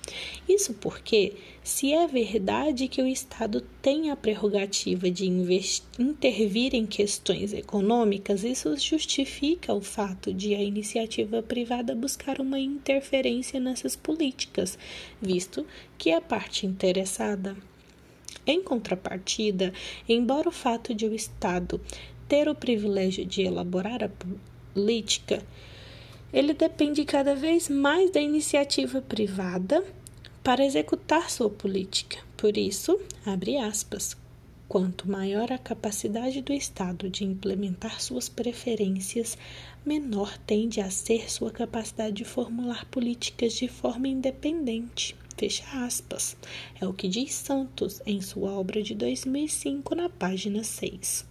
Isso 0.49 0.75
porque, 0.75 1.35
se 1.63 1.93
é 1.93 2.07
verdade 2.07 2.89
que 2.89 3.03
o 3.03 3.07
Estado 3.07 3.61
tem 3.83 4.11
a 4.11 4.17
prerrogativa 4.17 5.11
de 5.11 5.27
intervir 5.99 6.75
em 6.75 6.87
questões 6.87 7.53
econômicas, 7.53 8.45
isso 8.45 8.77
justifica 8.77 9.75
o 9.75 9.81
fato 9.81 10.33
de 10.33 10.55
a 10.55 10.63
iniciativa 10.63 11.43
privada 11.43 11.95
buscar 11.95 12.41
uma 12.41 12.59
interferência 12.59 13.61
nessas 13.61 13.95
políticas, 13.95 14.79
visto 15.21 15.67
que 15.97 16.11
a 16.11 16.21
parte 16.21 16.67
interessada. 16.67 17.57
Em 18.47 18.63
contrapartida, 18.63 19.73
embora 20.09 20.49
o 20.49 20.53
fato 20.53 20.95
de 20.95 21.05
o 21.05 21.15
Estado 21.15 21.81
ter 22.27 22.49
o 22.49 22.55
privilégio 22.55 23.25
de 23.25 23.43
elaborar 23.43 24.03
a 24.05 24.11
política, 24.75 25.43
ele 26.33 26.53
depende 26.53 27.05
cada 27.05 27.35
vez 27.35 27.69
mais 27.69 28.11
da 28.11 28.21
iniciativa 28.21 29.01
privada 29.01 29.83
para 30.43 30.65
executar 30.65 31.31
sua 31.31 31.51
política. 31.51 32.19
Por 32.37 32.57
isso, 32.57 32.99
abre 33.25 33.57
aspas, 33.57 34.17
quanto 34.69 35.11
maior 35.11 35.53
a 35.53 35.59
capacidade 35.59 36.43
do 36.43 36.53
Estado 36.53 37.09
de 37.09 37.25
implementar 37.25 38.01
suas 38.01 38.29
preferências, 38.29 39.37
menor 39.85 40.37
tende 40.39 40.81
a 40.81 40.91
ser 40.91 41.31
sua 41.31 41.51
capacidade 41.51 42.17
de 42.17 42.25
formular 42.25 42.85
políticas 42.87 43.55
de 43.55 43.69
forma 43.69 44.09
independente. 44.09 45.17
Fecha 45.37 45.65
aspas. 45.85 46.37
É 46.81 46.87
o 46.87 46.93
que 46.93 47.09
diz 47.09 47.33
Santos 47.33 48.03
em 48.05 48.21
sua 48.21 48.51
obra 48.51 48.83
de 48.83 48.95
2005, 48.95 49.95
na 49.95 50.09
página 50.09 50.65
6. 50.65 51.28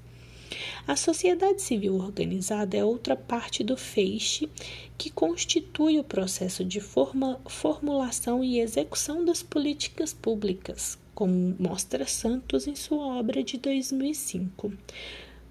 A 0.87 0.95
sociedade 0.95 1.61
civil 1.61 1.95
organizada 1.95 2.77
é 2.77 2.83
outra 2.83 3.15
parte 3.15 3.63
do 3.63 3.75
feixe 3.75 4.49
que 4.97 5.09
constitui 5.09 5.99
o 5.99 6.03
processo 6.03 6.63
de 6.63 6.79
forma, 6.79 7.39
formulação 7.47 8.43
e 8.43 8.59
execução 8.59 9.23
das 9.25 9.43
políticas 9.43 10.13
públicas, 10.13 10.97
como 11.13 11.55
mostra 11.59 12.05
Santos 12.05 12.67
em 12.67 12.75
sua 12.75 13.17
obra 13.19 13.43
de 13.43 13.57
2005. 13.57 14.73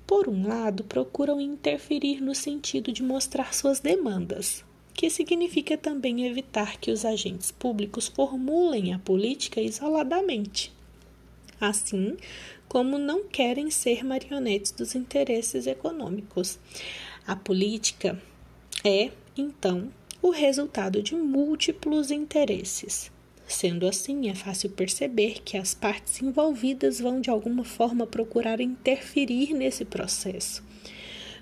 Por 0.07 0.29
um 0.29 0.47
lado, 0.47 0.85
procuram 0.85 1.41
interferir 1.41 2.21
no 2.21 2.35
sentido 2.35 2.93
de 2.93 3.03
mostrar 3.03 3.53
suas 3.53 3.81
demandas, 3.81 4.65
que 4.95 5.11
significa 5.11 5.77
também 5.77 6.25
evitar 6.25 6.79
que 6.79 6.91
os 6.91 7.05
agentes 7.05 7.51
públicos 7.51 8.09
formulem 8.09 8.95
a 8.95 8.99
política 8.99 9.61
isoladamente. 9.61 10.73
Assim, 11.61 12.17
como 12.69 12.99
não 12.99 13.25
querem 13.25 13.71
ser 13.71 14.05
marionetes 14.05 14.73
dos 14.73 14.95
interesses 14.95 15.67
econômicos. 15.67 16.59
A 17.27 17.35
política 17.35 18.21
é, 18.85 19.11
então, 19.37 19.91
o 20.23 20.31
resultado 20.31 21.03
de 21.03 21.15
múltiplos 21.15 22.11
interesses. 22.11 23.11
Sendo 23.47 23.87
assim, 23.87 24.29
é 24.29 24.35
fácil 24.35 24.71
perceber 24.71 25.41
que 25.45 25.57
as 25.57 25.73
partes 25.73 26.21
envolvidas 26.21 26.99
vão 27.01 27.21
de 27.21 27.31
alguma 27.31 27.65
forma 27.65 28.07
procurar 28.07 28.61
interferir 28.61 29.55
nesse 29.55 29.85
processo. 29.85 30.65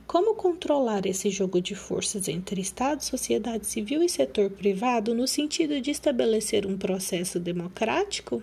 Como 0.06 0.34
controlar 0.34 1.06
esse 1.06 1.30
jogo 1.30 1.62
de 1.62 1.74
forças 1.74 2.28
entre 2.28 2.60
Estado, 2.60 3.02
sociedade 3.02 3.66
civil 3.66 4.02
e 4.02 4.08
setor 4.08 4.50
privado 4.50 5.14
no 5.14 5.26
sentido 5.26 5.80
de 5.80 5.90
estabelecer 5.90 6.66
um 6.66 6.76
processo 6.76 7.40
democrático? 7.40 8.42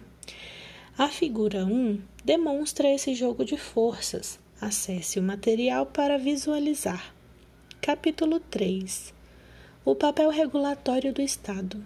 A 0.97 1.07
figura 1.07 1.65
1 1.65 2.01
demonstra 2.23 2.93
esse 2.93 3.15
jogo 3.15 3.45
de 3.45 3.55
forças. 3.55 4.37
Acesse 4.59 5.19
o 5.19 5.23
material 5.23 5.85
para 5.85 6.17
visualizar. 6.17 7.15
Capítulo 7.81 8.41
3 8.41 9.13
O 9.85 9.95
papel 9.95 10.29
regulatório 10.29 11.13
do 11.13 11.21
Estado. 11.21 11.81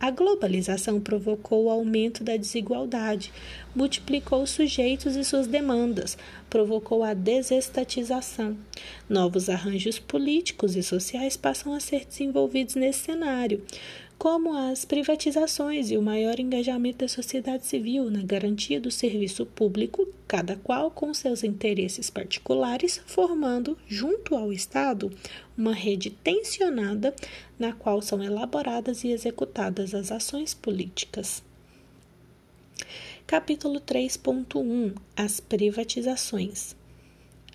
A 0.00 0.10
globalização 0.10 1.00
provocou 1.00 1.64
o 1.64 1.70
aumento 1.70 2.22
da 2.24 2.36
desigualdade, 2.36 3.32
multiplicou 3.74 4.42
os 4.42 4.50
sujeitos 4.50 5.16
e 5.16 5.24
suas 5.24 5.46
demandas, 5.46 6.18
provocou 6.50 7.02
a 7.04 7.14
desestatização. 7.14 8.58
Novos 9.08 9.48
arranjos 9.48 9.98
políticos 9.98 10.76
e 10.76 10.82
sociais 10.82 11.36
passam 11.36 11.72
a 11.72 11.80
ser 11.80 12.04
desenvolvidos 12.04 12.74
nesse 12.74 13.04
cenário 13.04 13.62
como 14.18 14.56
as 14.56 14.84
privatizações 14.84 15.90
e 15.90 15.96
o 15.96 16.02
maior 16.02 16.38
engajamento 16.40 16.98
da 16.98 17.08
sociedade 17.08 17.66
civil 17.66 18.10
na 18.10 18.22
garantia 18.22 18.80
do 18.80 18.90
serviço 18.90 19.44
público, 19.44 20.08
cada 20.26 20.56
qual 20.56 20.90
com 20.90 21.12
seus 21.12 21.44
interesses 21.44 22.10
particulares, 22.10 23.00
formando, 23.06 23.76
junto 23.86 24.34
ao 24.34 24.52
Estado, 24.52 25.12
uma 25.56 25.74
rede 25.74 26.10
tensionada 26.10 27.14
na 27.58 27.72
qual 27.72 28.00
são 28.00 28.22
elaboradas 28.22 29.04
e 29.04 29.08
executadas 29.08 29.94
as 29.94 30.10
ações 30.10 30.54
políticas. 30.54 31.42
Capítulo 33.26 33.80
3.1 33.80 34.94
As 35.16 35.40
privatizações. 35.40 36.76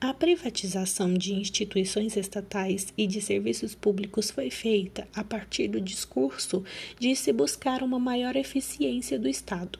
A 0.02 0.14
privatização 0.14 1.14
de 1.14 1.34
instituições 1.34 2.16
estatais 2.16 2.94
e 2.98 3.06
de 3.06 3.20
serviços 3.20 3.76
públicos 3.76 4.32
foi 4.32 4.50
feita 4.50 5.06
a 5.14 5.26
partir 5.26 5.68
do 5.68 5.82
discurso 5.82 6.64
de 6.98 7.14
se 7.18 7.34
buscar 7.34 7.84
uma 7.84 8.00
maior 8.00 8.38
eficiência 8.38 9.20
do 9.20 9.28
Estado. 9.28 9.78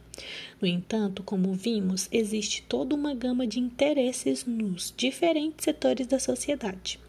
No 0.60 0.68
entanto, 0.68 1.24
como 1.24 1.54
vimos, 1.54 2.10
existe 2.12 2.66
toda 2.68 2.94
uma 2.96 3.16
gama 3.16 3.48
de 3.48 3.62
interesses 3.62 4.44
nos 4.44 4.94
diferentes 4.96 5.64
setores 5.64 6.06
da 6.06 6.20
sociedade. 6.20 7.00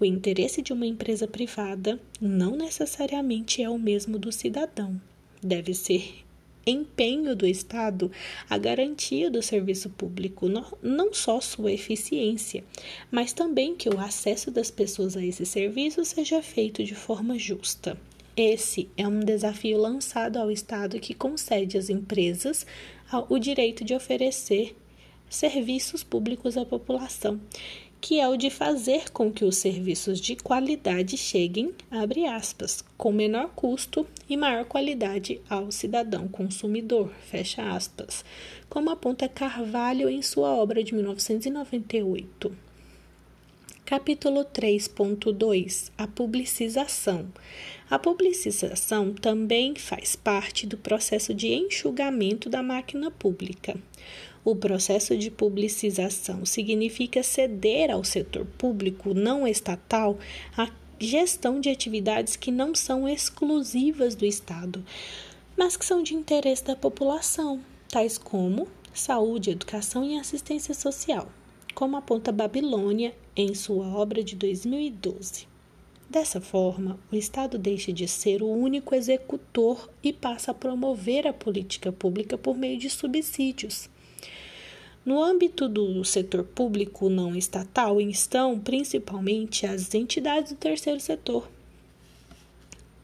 O 0.00 0.04
interesse 0.06 0.62
de 0.62 0.72
uma 0.72 0.86
empresa 0.86 1.28
privada 1.28 2.00
não 2.18 2.56
necessariamente 2.56 3.62
é 3.62 3.68
o 3.68 3.78
mesmo 3.78 4.18
do 4.18 4.32
cidadão. 4.32 4.98
Deve 5.42 5.74
ser 5.74 6.23
empenho 6.66 7.34
do 7.34 7.46
Estado 7.46 8.10
a 8.48 8.56
garantia 8.58 9.30
do 9.30 9.42
serviço 9.42 9.90
público, 9.90 10.48
não 10.82 11.12
só 11.12 11.40
sua 11.40 11.72
eficiência, 11.72 12.64
mas 13.10 13.32
também 13.32 13.74
que 13.74 13.88
o 13.88 13.98
acesso 13.98 14.50
das 14.50 14.70
pessoas 14.70 15.16
a 15.16 15.24
esse 15.24 15.44
serviço 15.44 16.04
seja 16.04 16.42
feito 16.42 16.82
de 16.82 16.94
forma 16.94 17.38
justa. 17.38 17.98
Esse 18.36 18.88
é 18.96 19.06
um 19.06 19.20
desafio 19.20 19.78
lançado 19.78 20.38
ao 20.38 20.50
Estado 20.50 20.98
que 20.98 21.14
concede 21.14 21.78
às 21.78 21.88
empresas 21.88 22.66
o 23.28 23.38
direito 23.38 23.84
de 23.84 23.94
oferecer 23.94 24.76
serviços 25.28 26.02
públicos 26.02 26.56
à 26.56 26.64
população 26.64 27.40
que 28.04 28.20
é 28.20 28.28
o 28.28 28.36
de 28.36 28.50
fazer 28.50 29.10
com 29.12 29.32
que 29.32 29.46
os 29.46 29.56
serviços 29.56 30.20
de 30.20 30.36
qualidade 30.36 31.16
cheguem, 31.16 31.72
abre 31.90 32.26
aspas, 32.26 32.84
com 32.98 33.10
menor 33.10 33.48
custo 33.56 34.06
e 34.28 34.36
maior 34.36 34.66
qualidade 34.66 35.40
ao 35.48 35.72
cidadão 35.72 36.28
consumidor, 36.28 37.10
fecha 37.30 37.62
aspas, 37.62 38.22
como 38.68 38.90
aponta 38.90 39.26
Carvalho 39.26 40.10
em 40.10 40.20
sua 40.20 40.54
obra 40.54 40.84
de 40.84 40.94
1998. 40.94 42.63
Capítulo 43.86 44.46
3.2 44.46 45.92
A 45.98 46.06
publicização. 46.06 47.30
A 47.90 47.98
publicização 47.98 49.12
também 49.12 49.74
faz 49.74 50.16
parte 50.16 50.66
do 50.66 50.78
processo 50.78 51.34
de 51.34 51.52
enxugamento 51.52 52.48
da 52.48 52.62
máquina 52.62 53.10
pública. 53.10 53.76
O 54.42 54.56
processo 54.56 55.14
de 55.18 55.30
publicização 55.30 56.46
significa 56.46 57.22
ceder 57.22 57.90
ao 57.90 58.02
setor 58.02 58.46
público 58.56 59.12
não 59.12 59.46
estatal 59.46 60.18
a 60.56 60.70
gestão 60.98 61.60
de 61.60 61.68
atividades 61.68 62.36
que 62.36 62.50
não 62.50 62.74
são 62.74 63.06
exclusivas 63.06 64.14
do 64.14 64.24
Estado, 64.24 64.82
mas 65.58 65.76
que 65.76 65.84
são 65.84 66.02
de 66.02 66.14
interesse 66.14 66.64
da 66.64 66.74
população, 66.74 67.60
tais 67.90 68.16
como 68.16 68.66
saúde, 68.94 69.50
educação 69.50 70.02
e 70.02 70.18
assistência 70.18 70.72
social, 70.72 71.28
como 71.74 71.96
aponta 71.96 72.30
Babilônia 72.30 73.14
em 73.36 73.54
sua 73.54 73.88
obra 73.88 74.22
de 74.22 74.36
2012. 74.36 75.46
Dessa 76.08 76.40
forma, 76.40 76.98
o 77.10 77.16
Estado 77.16 77.58
deixa 77.58 77.92
de 77.92 78.06
ser 78.06 78.42
o 78.42 78.48
único 78.48 78.94
executor 78.94 79.90
e 80.02 80.12
passa 80.12 80.52
a 80.52 80.54
promover 80.54 81.26
a 81.26 81.32
política 81.32 81.90
pública 81.90 82.38
por 82.38 82.56
meio 82.56 82.78
de 82.78 82.88
subsídios. 82.88 83.88
No 85.04 85.22
âmbito 85.22 85.68
do 85.68 86.04
setor 86.04 86.44
público 86.44 87.10
não 87.10 87.34
estatal 87.34 88.00
estão 88.00 88.58
principalmente 88.58 89.66
as 89.66 89.92
entidades 89.94 90.52
do 90.52 90.58
terceiro 90.58 91.00
setor. 91.00 91.50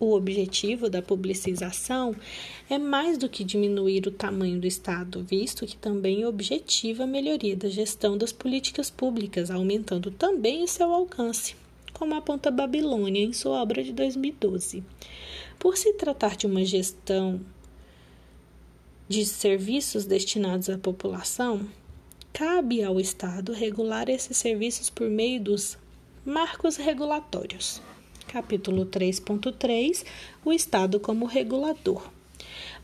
O 0.01 0.15
objetivo 0.15 0.89
da 0.89 1.03
publicização 1.03 2.17
é 2.71 2.79
mais 2.79 3.19
do 3.19 3.29
que 3.29 3.45
diminuir 3.45 4.07
o 4.07 4.11
tamanho 4.11 4.59
do 4.59 4.67
Estado, 4.67 5.23
visto 5.23 5.67
que 5.67 5.77
também 5.77 6.25
objetiva 6.25 7.05
a 7.05 7.07
melhoria 7.07 7.55
da 7.55 7.69
gestão 7.69 8.17
das 8.17 8.33
políticas 8.33 8.89
públicas, 8.89 9.51
aumentando 9.51 10.11
também 10.11 10.63
o 10.63 10.67
seu 10.67 10.91
alcance, 10.91 11.55
como 11.93 12.15
aponta 12.15 12.51
Babilônia 12.51 13.23
em 13.23 13.35
sua 13.35 13.61
obra 13.61 13.85
de 13.85 13.93
2012. 13.93 14.83
Por 15.59 15.77
se 15.77 15.93
tratar 15.93 16.35
de 16.35 16.47
uma 16.47 16.65
gestão 16.65 17.39
de 19.07 19.27
serviços 19.27 20.07
destinados 20.07 20.71
à 20.71 20.79
população, 20.79 21.69
cabe 22.33 22.83
ao 22.83 22.99
Estado 22.99 23.53
regular 23.53 24.09
esses 24.09 24.39
serviços 24.39 24.89
por 24.89 25.11
meio 25.11 25.43
dos 25.43 25.77
marcos 26.25 26.77
regulatórios. 26.77 27.83
Capítulo 28.31 28.87
3.3 28.87 30.05
O 30.45 30.53
Estado 30.53 31.01
como 31.01 31.27
regulador. 31.27 32.09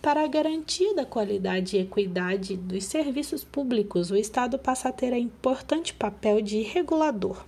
Para 0.03 0.25
a 0.25 0.27
garantia 0.27 0.93
da 0.93 1.07
qualidade 1.07 1.77
e 1.77 1.81
equidade 1.83 2.57
dos 2.57 2.83
serviços 2.83 3.45
públicos, 3.45 4.11
o 4.11 4.17
Estado 4.17 4.59
passa 4.59 4.89
a 4.89 4.93
ter 4.93 5.13
um 5.13 5.17
importante 5.17 5.95
papel 5.95 6.41
de 6.41 6.63
regulador. 6.63 7.45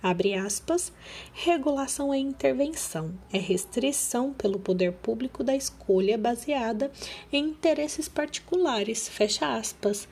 Abre 0.00 0.34
aspas, 0.34 0.92
regulação 1.32 2.14
é 2.14 2.18
intervenção, 2.18 3.12
é 3.32 3.38
restrição 3.38 4.32
pelo 4.32 4.60
poder 4.60 4.92
público 4.92 5.42
da 5.42 5.56
escolha 5.56 6.16
baseada 6.16 6.92
em 7.32 7.46
interesses 7.46 8.08
particulares, 8.08 9.08
fecha 9.08 9.56
aspas, 9.56 10.06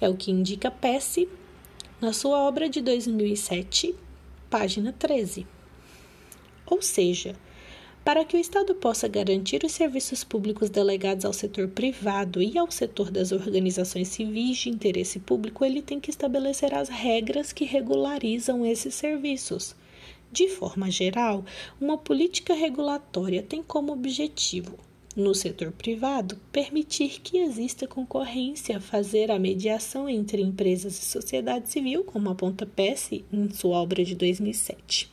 é 0.00 0.08
o 0.08 0.16
que 0.16 0.30
indica 0.30 0.70
Pesce 0.70 1.28
na 2.00 2.12
sua 2.12 2.38
obra 2.42 2.68
de 2.68 2.80
2007, 2.80 3.92
página 4.48 4.92
13. 4.92 5.48
Ou 6.72 6.80
seja, 6.80 7.36
para 8.02 8.24
que 8.24 8.34
o 8.34 8.40
Estado 8.40 8.74
possa 8.74 9.06
garantir 9.06 9.62
os 9.62 9.72
serviços 9.72 10.24
públicos 10.24 10.70
delegados 10.70 11.26
ao 11.26 11.32
setor 11.34 11.68
privado 11.68 12.40
e 12.40 12.56
ao 12.56 12.70
setor 12.70 13.10
das 13.10 13.30
organizações 13.30 14.08
civis 14.08 14.56
de 14.56 14.70
interesse 14.70 15.20
público, 15.20 15.66
ele 15.66 15.82
tem 15.82 16.00
que 16.00 16.08
estabelecer 16.08 16.72
as 16.72 16.88
regras 16.88 17.52
que 17.52 17.66
regularizam 17.66 18.64
esses 18.64 18.94
serviços. 18.94 19.76
De 20.32 20.48
forma 20.48 20.90
geral, 20.90 21.44
uma 21.78 21.98
política 21.98 22.54
regulatória 22.54 23.42
tem 23.42 23.62
como 23.62 23.92
objetivo 23.92 24.78
no 25.14 25.34
setor 25.34 25.72
privado, 25.72 26.38
permitir 26.50 27.20
que 27.20 27.38
exista 27.38 27.86
concorrência, 27.86 28.80
fazer 28.80 29.30
a 29.30 29.38
mediação 29.38 30.08
entre 30.08 30.40
empresas 30.42 30.98
e 30.98 31.04
sociedade 31.04 31.70
civil, 31.70 32.04
como 32.04 32.30
aponta 32.30 32.66
Pesce 32.66 33.24
em 33.32 33.50
sua 33.50 33.78
obra 33.78 34.04
de 34.04 34.14
2007. 34.14 35.10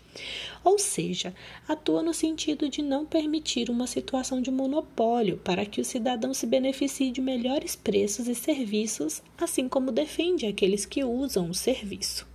Ou 0.63 0.77
seja, 0.77 1.33
atua 1.67 2.03
no 2.03 2.13
sentido 2.13 2.67
de 2.67 2.81
não 2.81 3.05
permitir 3.05 3.69
uma 3.69 3.87
situação 3.87 4.41
de 4.41 4.51
monopólio 4.51 5.37
para 5.37 5.65
que 5.65 5.79
o 5.79 5.85
cidadão 5.85 6.33
se 6.33 6.45
beneficie 6.45 7.11
de 7.11 7.21
melhores 7.21 7.75
preços 7.75 8.27
e 8.27 8.35
serviços, 8.35 9.21
assim 9.37 9.69
como 9.69 9.91
defende 9.91 10.45
aqueles 10.45 10.85
que 10.85 11.03
usam 11.03 11.49
o 11.49 11.53
serviço. 11.53 12.27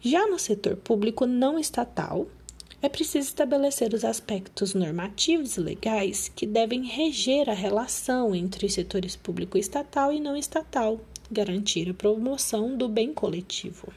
Já 0.00 0.26
no 0.26 0.38
setor 0.38 0.76
público 0.76 1.26
não 1.26 1.58
estatal, 1.58 2.26
é 2.82 2.88
preciso 2.88 3.28
estabelecer 3.28 3.92
os 3.92 4.04
aspectos 4.04 4.72
normativos 4.72 5.56
e 5.56 5.60
legais 5.60 6.30
que 6.34 6.46
devem 6.46 6.84
reger 6.84 7.50
a 7.50 7.54
relação 7.54 8.34
entre 8.34 8.64
os 8.64 8.72
setores 8.72 9.16
público 9.16 9.58
estatal 9.58 10.12
e 10.12 10.20
não 10.20 10.36
estatal, 10.36 10.98
garantir 11.30 11.90
a 11.90 11.94
promoção 11.94 12.76
do 12.76 12.88
bem 12.88 13.12
coletivo. 13.12 13.92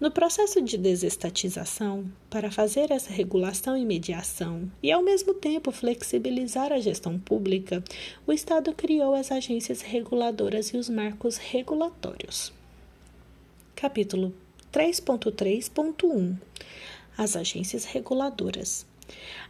No 0.00 0.12
processo 0.12 0.62
de 0.62 0.78
desestatização, 0.78 2.04
para 2.30 2.52
fazer 2.52 2.92
essa 2.92 3.12
regulação 3.12 3.76
e 3.76 3.84
mediação 3.84 4.70
e, 4.80 4.92
ao 4.92 5.02
mesmo 5.02 5.34
tempo, 5.34 5.72
flexibilizar 5.72 6.72
a 6.72 6.78
gestão 6.78 7.18
pública, 7.18 7.82
o 8.24 8.32
Estado 8.32 8.72
criou 8.72 9.12
as 9.12 9.32
agências 9.32 9.82
reguladoras 9.82 10.68
e 10.68 10.76
os 10.76 10.88
marcos 10.88 11.36
regulatórios. 11.36 12.52
Capítulo 13.74 14.32
3.3.1 14.72 16.36
as 17.18 17.34
agências 17.34 17.84
reguladoras. 17.84 18.86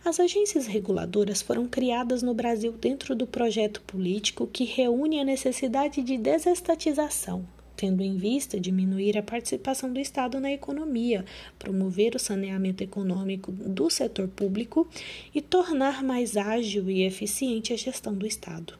As 0.02 0.18
agências 0.18 0.66
reguladoras 0.66 1.42
foram 1.42 1.68
criadas 1.68 2.22
no 2.22 2.32
Brasil 2.32 2.72
dentro 2.72 3.14
do 3.14 3.26
projeto 3.26 3.82
político 3.82 4.46
que 4.46 4.64
reúne 4.64 5.20
a 5.20 5.24
necessidade 5.24 6.02
de 6.02 6.16
desestatização, 6.16 7.46
tendo 7.76 8.02
em 8.02 8.16
vista 8.16 8.58
diminuir 8.58 9.18
a 9.18 9.22
participação 9.22 9.92
do 9.92 10.00
Estado 10.00 10.40
na 10.40 10.50
economia, 10.50 11.26
promover 11.58 12.14
o 12.14 12.18
saneamento 12.18 12.82
econômico 12.82 13.52
do 13.52 13.90
setor 13.90 14.28
público 14.28 14.88
e 15.34 15.42
tornar 15.42 16.02
mais 16.02 16.38
ágil 16.38 16.88
e 16.88 17.04
eficiente 17.04 17.74
a 17.74 17.76
gestão 17.76 18.14
do 18.14 18.26
Estado. 18.26 18.74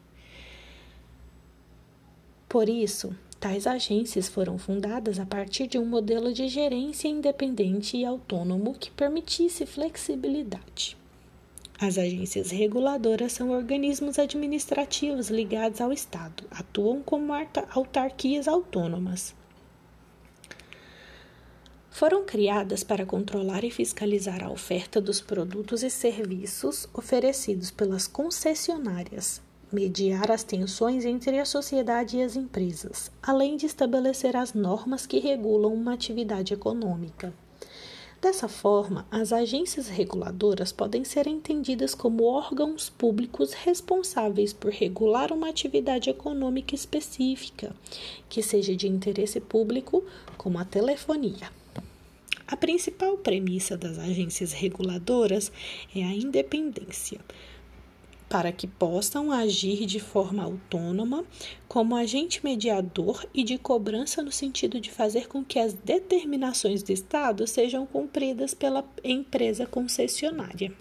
Por 2.47 2.67
isso, 2.67 3.15
tais 3.39 3.65
agências 3.65 4.27
foram 4.27 4.57
fundadas 4.57 5.19
a 5.19 5.25
partir 5.25 5.67
de 5.67 5.79
um 5.79 5.85
modelo 5.85 6.33
de 6.33 6.47
gerência 6.47 7.07
independente 7.07 7.95
e 7.97 8.03
autônomo 8.03 8.73
que 8.73 8.91
permitisse 8.91 9.65
flexibilidade. 9.65 10.97
As 11.81 11.97
agências 11.97 12.51
reguladoras 12.51 13.31
são 13.31 13.51
organismos 13.51 14.19
administrativos 14.19 15.29
ligados 15.29 15.79
ao 15.79 15.93
Estado, 15.93 16.43
atuam 16.51 17.01
como 17.01 17.31
autarquias 17.71 18.49
autônomas. 18.49 19.33
Foram 21.89 22.25
criadas 22.25 22.83
para 22.83 23.05
controlar 23.05 23.63
e 23.63 23.71
fiscalizar 23.71 24.43
a 24.43 24.51
oferta 24.51 24.99
dos 24.99 25.21
produtos 25.21 25.81
e 25.81 25.89
serviços 25.89 26.87
oferecidos 26.93 27.71
pelas 27.71 28.07
concessionárias, 28.07 29.41
mediar 29.71 30.31
as 30.31 30.43
tensões 30.43 31.05
entre 31.05 31.39
a 31.39 31.45
sociedade 31.45 32.17
e 32.17 32.23
as 32.23 32.35
empresas, 32.35 33.11
além 33.21 33.55
de 33.55 33.65
estabelecer 33.65 34.35
as 34.35 34.53
normas 34.53 35.05
que 35.05 35.19
regulam 35.19 35.73
uma 35.73 35.93
atividade 35.93 36.53
econômica. 36.53 37.33
Dessa 38.21 38.49
forma, 38.49 39.07
as 39.09 39.31
agências 39.31 39.87
reguladoras 39.87 40.73
podem 40.73 41.05
ser 41.05 41.25
entendidas 41.25 41.95
como 41.95 42.25
órgãos 42.25 42.89
públicos 42.89 43.53
responsáveis 43.53 44.51
por 44.51 44.71
regular 44.71 45.31
uma 45.31 45.49
atividade 45.49 46.09
econômica 46.09 46.75
específica, 46.75 47.73
que 48.27 48.43
seja 48.43 48.75
de 48.75 48.89
interesse 48.89 49.39
público, 49.39 50.03
como 50.37 50.57
a 50.59 50.65
telefonia. 50.65 51.49
A 52.45 52.57
principal 52.57 53.15
premissa 53.15 53.77
das 53.77 53.97
agências 53.97 54.51
reguladoras 54.51 55.49
é 55.95 56.03
a 56.03 56.13
independência 56.13 57.21
para 58.29 58.51
que 58.51 58.67
possam 58.67 59.31
agir 59.31 59.87
de 59.87 59.99
forma 59.99 60.43
autônoma 60.43 61.25
como 61.67 61.95
agente 61.95 62.43
mediador 62.43 63.25
e 63.33 63.43
de 63.43 63.57
cobrança 63.57 64.21
no 64.21 64.31
sentido 64.31 64.79
de 64.79 64.91
fazer 64.91 65.27
com 65.27 65.43
que 65.43 65.57
as 65.57 65.73
determinações 65.73 66.83
do 66.83 66.91
Estado 66.91 67.47
sejam 67.47 67.87
cumpridas 67.87 68.53
pela 68.53 68.85
empresa 69.03 69.65
concessionária. 69.65 70.71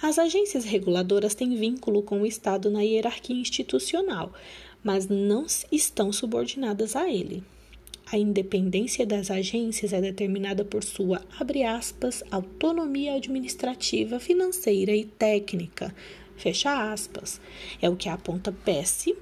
As 0.00 0.18
agências 0.18 0.64
reguladoras 0.64 1.34
têm 1.34 1.56
vínculo 1.56 2.02
com 2.02 2.22
o 2.22 2.26
Estado 2.26 2.70
na 2.70 2.80
hierarquia 2.80 3.36
institucional, 3.36 4.32
mas 4.82 5.08
não 5.08 5.44
estão 5.70 6.12
subordinadas 6.12 6.96
a 6.96 7.10
ele. 7.10 7.42
A 8.10 8.16
independência 8.16 9.04
das 9.04 9.30
agências 9.30 9.92
é 9.92 10.00
determinada 10.00 10.64
por 10.64 10.82
sua, 10.82 11.20
abre 11.38 11.62
aspas, 11.62 12.24
autonomia 12.30 13.14
administrativa, 13.14 14.18
financeira 14.18 14.96
e 14.96 15.04
técnica, 15.04 15.94
fecha 16.34 16.90
aspas. 16.90 17.38
É 17.82 17.90
o 17.90 17.96
que 17.96 18.08
aponta 18.08 18.50
Pesce 18.50 19.14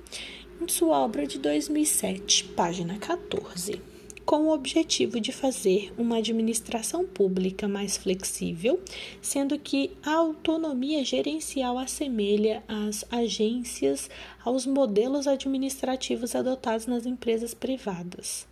em 0.63 0.69
sua 0.69 1.01
obra 1.01 1.27
de 1.27 1.37
2007, 1.41 2.45
página 2.55 2.97
14 2.97 3.81
com 4.25 4.47
o 4.47 4.53
objetivo 4.53 5.21
de 5.21 5.31
fazer 5.31 5.93
uma 5.97 6.19
administração 6.19 7.07
pública 7.07 7.69
mais 7.69 7.97
flexível, 7.97 8.81
sendo 9.23 9.57
que 9.57 9.93
a 10.03 10.15
autonomia 10.15 11.05
gerencial 11.05 11.79
assemelha 11.79 12.61
as 12.67 13.05
agências 13.09 14.11
aos 14.45 14.67
modelos 14.67 15.29
administrativos 15.29 16.35
adotados 16.35 16.89
nas 16.89 17.07
empresas 17.07 17.55
privadas. 17.55 18.49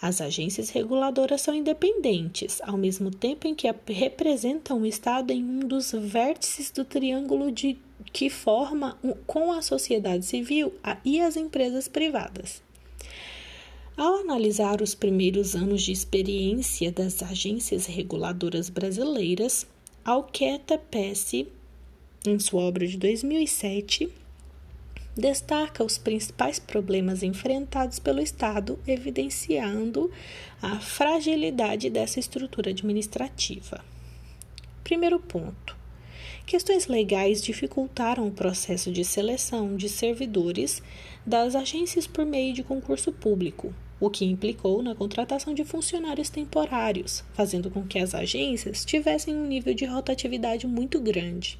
As 0.00 0.20
agências 0.20 0.68
reguladoras 0.68 1.40
são 1.40 1.54
independentes, 1.54 2.60
ao 2.62 2.76
mesmo 2.76 3.10
tempo 3.10 3.48
em 3.48 3.54
que 3.54 3.72
representam 3.88 4.82
o 4.82 4.86
Estado 4.86 5.32
em 5.32 5.42
um 5.42 5.60
dos 5.60 5.92
vértices 5.92 6.70
do 6.70 6.84
triângulo 6.84 7.50
de, 7.50 7.78
que 8.12 8.28
forma 8.28 8.98
com 9.26 9.50
a 9.52 9.62
sociedade 9.62 10.26
civil 10.26 10.74
e 11.04 11.20
as 11.20 11.36
empresas 11.36 11.88
privadas. 11.88 12.62
Ao 13.96 14.16
analisar 14.16 14.82
os 14.82 14.94
primeiros 14.94 15.56
anos 15.56 15.82
de 15.82 15.92
experiência 15.92 16.92
das 16.92 17.22
agências 17.22 17.86
reguladoras 17.86 18.68
brasileiras, 18.68 19.66
Alqueta 20.04 20.76
Pesce, 20.76 21.48
em 22.26 22.38
sua 22.38 22.60
obra 22.60 22.86
de 22.86 22.98
2007, 22.98 24.12
destaca 25.16 25.82
os 25.82 25.96
principais 25.96 26.58
problemas 26.58 27.22
enfrentados 27.22 27.98
pelo 27.98 28.20
Estado, 28.20 28.78
evidenciando 28.86 30.10
a 30.60 30.78
fragilidade 30.78 31.88
dessa 31.88 32.20
estrutura 32.20 32.70
administrativa. 32.70 33.82
Primeiro 34.84 35.18
ponto. 35.18 35.76
Questões 36.44 36.86
legais 36.86 37.42
dificultaram 37.42 38.28
o 38.28 38.30
processo 38.30 38.92
de 38.92 39.04
seleção 39.04 39.76
de 39.76 39.88
servidores 39.88 40.80
das 41.26 41.56
agências 41.56 42.06
por 42.06 42.24
meio 42.24 42.54
de 42.54 42.62
concurso 42.62 43.10
público, 43.10 43.74
o 43.98 44.10
que 44.10 44.24
implicou 44.24 44.82
na 44.82 44.94
contratação 44.94 45.54
de 45.54 45.64
funcionários 45.64 46.28
temporários, 46.28 47.24
fazendo 47.32 47.68
com 47.68 47.84
que 47.84 47.98
as 47.98 48.14
agências 48.14 48.84
tivessem 48.84 49.34
um 49.34 49.46
nível 49.46 49.74
de 49.74 49.86
rotatividade 49.86 50.66
muito 50.68 51.00
grande. 51.00 51.58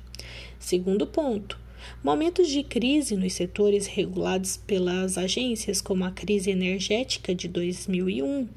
Segundo 0.59 1.07
ponto, 1.07 1.59
Momentos 2.03 2.49
de 2.49 2.62
crise 2.62 3.16
nos 3.16 3.33
setores 3.33 3.87
regulados 3.87 4.57
pelas 4.57 5.18
agências, 5.18 5.81
como 5.81 6.05
a 6.05 6.11
crise 6.11 6.51
energética 6.51 7.35
de 7.35 7.49
2001, 7.49 8.49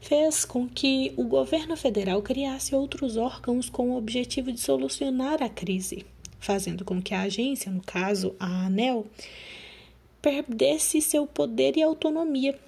fez 0.00 0.44
com 0.44 0.68
que 0.68 1.12
o 1.16 1.24
governo 1.24 1.76
federal 1.76 2.20
criasse 2.20 2.74
outros 2.74 3.16
órgãos 3.16 3.70
com 3.70 3.90
o 3.90 3.96
objetivo 3.96 4.50
de 4.50 4.60
solucionar 4.60 5.42
a 5.42 5.48
crise, 5.48 6.04
fazendo 6.40 6.84
com 6.84 7.00
que 7.00 7.14
a 7.14 7.22
agência, 7.22 7.70
no 7.70 7.80
caso 7.80 8.34
a 8.38 8.66
ANEL, 8.66 9.06
perdesse 10.20 11.00
seu 11.00 11.26
poder 11.26 11.76
e 11.76 11.82
autonomia, 11.82 12.58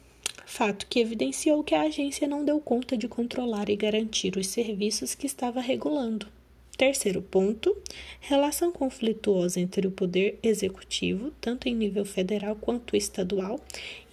fato 0.46 0.86
que 0.86 1.00
evidenciou 1.00 1.64
que 1.64 1.74
a 1.74 1.82
agência 1.82 2.28
não 2.28 2.44
deu 2.44 2.60
conta 2.60 2.96
de 2.96 3.08
controlar 3.08 3.68
e 3.68 3.76
garantir 3.76 4.36
os 4.36 4.46
serviços 4.46 5.14
que 5.14 5.26
estava 5.26 5.60
regulando. 5.60 6.28
Terceiro 6.76 7.22
ponto: 7.22 7.76
relação 8.20 8.72
conflituosa 8.72 9.60
entre 9.60 9.86
o 9.86 9.92
poder 9.92 10.38
executivo, 10.42 11.32
tanto 11.40 11.68
em 11.68 11.74
nível 11.74 12.04
federal 12.04 12.56
quanto 12.56 12.96
estadual, 12.96 13.60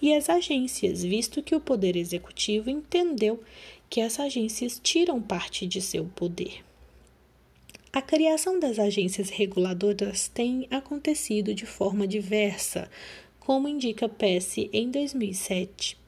e 0.00 0.14
as 0.14 0.28
agências, 0.28 1.02
visto 1.02 1.42
que 1.42 1.56
o 1.56 1.60
poder 1.60 1.96
executivo 1.96 2.70
entendeu 2.70 3.42
que 3.90 4.00
as 4.00 4.20
agências 4.20 4.80
tiram 4.82 5.20
parte 5.20 5.66
de 5.66 5.80
seu 5.80 6.04
poder. 6.04 6.64
A 7.92 8.00
criação 8.00 8.58
das 8.58 8.78
agências 8.78 9.28
reguladoras 9.28 10.28
tem 10.28 10.66
acontecido 10.70 11.54
de 11.54 11.66
forma 11.66 12.06
diversa, 12.06 12.88
como 13.38 13.68
indica 13.68 14.08
PES 14.08 14.68
em 14.72 14.90
2007. 14.90 16.01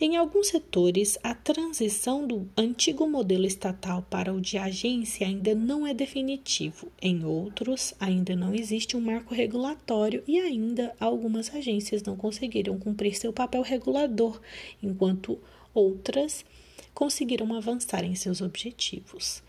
Em 0.00 0.16
alguns 0.16 0.48
setores, 0.48 1.16
a 1.22 1.34
transição 1.34 2.26
do 2.26 2.48
antigo 2.56 3.08
modelo 3.08 3.46
estatal 3.46 4.02
para 4.10 4.34
o 4.34 4.40
de 4.40 4.58
agência 4.58 5.26
ainda 5.26 5.54
não 5.54 5.86
é 5.86 5.94
definitivo. 5.94 6.90
Em 7.00 7.24
outros, 7.24 7.94
ainda 8.00 8.34
não 8.34 8.52
existe 8.52 8.96
um 8.96 9.00
marco 9.00 9.32
regulatório 9.32 10.24
e 10.26 10.40
ainda 10.40 10.94
algumas 10.98 11.54
agências 11.54 12.02
não 12.02 12.16
conseguiram 12.16 12.78
cumprir 12.78 13.14
seu 13.14 13.32
papel 13.32 13.62
regulador, 13.62 14.40
enquanto 14.82 15.38
outras 15.72 16.44
conseguiram 16.92 17.54
avançar 17.54 18.04
em 18.04 18.14
seus 18.14 18.40
objetivos. 18.40 19.42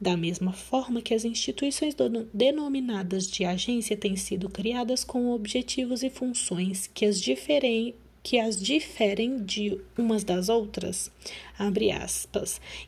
Da 0.00 0.16
mesma 0.16 0.52
forma 0.52 1.00
que 1.00 1.14
as 1.14 1.24
instituições 1.24 1.94
denominadas 2.34 3.30
de 3.30 3.44
agência 3.44 3.96
têm 3.96 4.16
sido 4.16 4.48
criadas 4.48 5.04
com 5.04 5.30
objetivos 5.30 6.02
e 6.02 6.10
funções 6.10 6.88
que 6.92 7.04
as 7.04 7.20
diferem 7.20 7.94
que 8.22 8.38
as 8.38 8.60
diferem 8.60 9.42
de 9.44 9.80
umas 9.98 10.22
das 10.22 10.48
outras? 10.48 11.10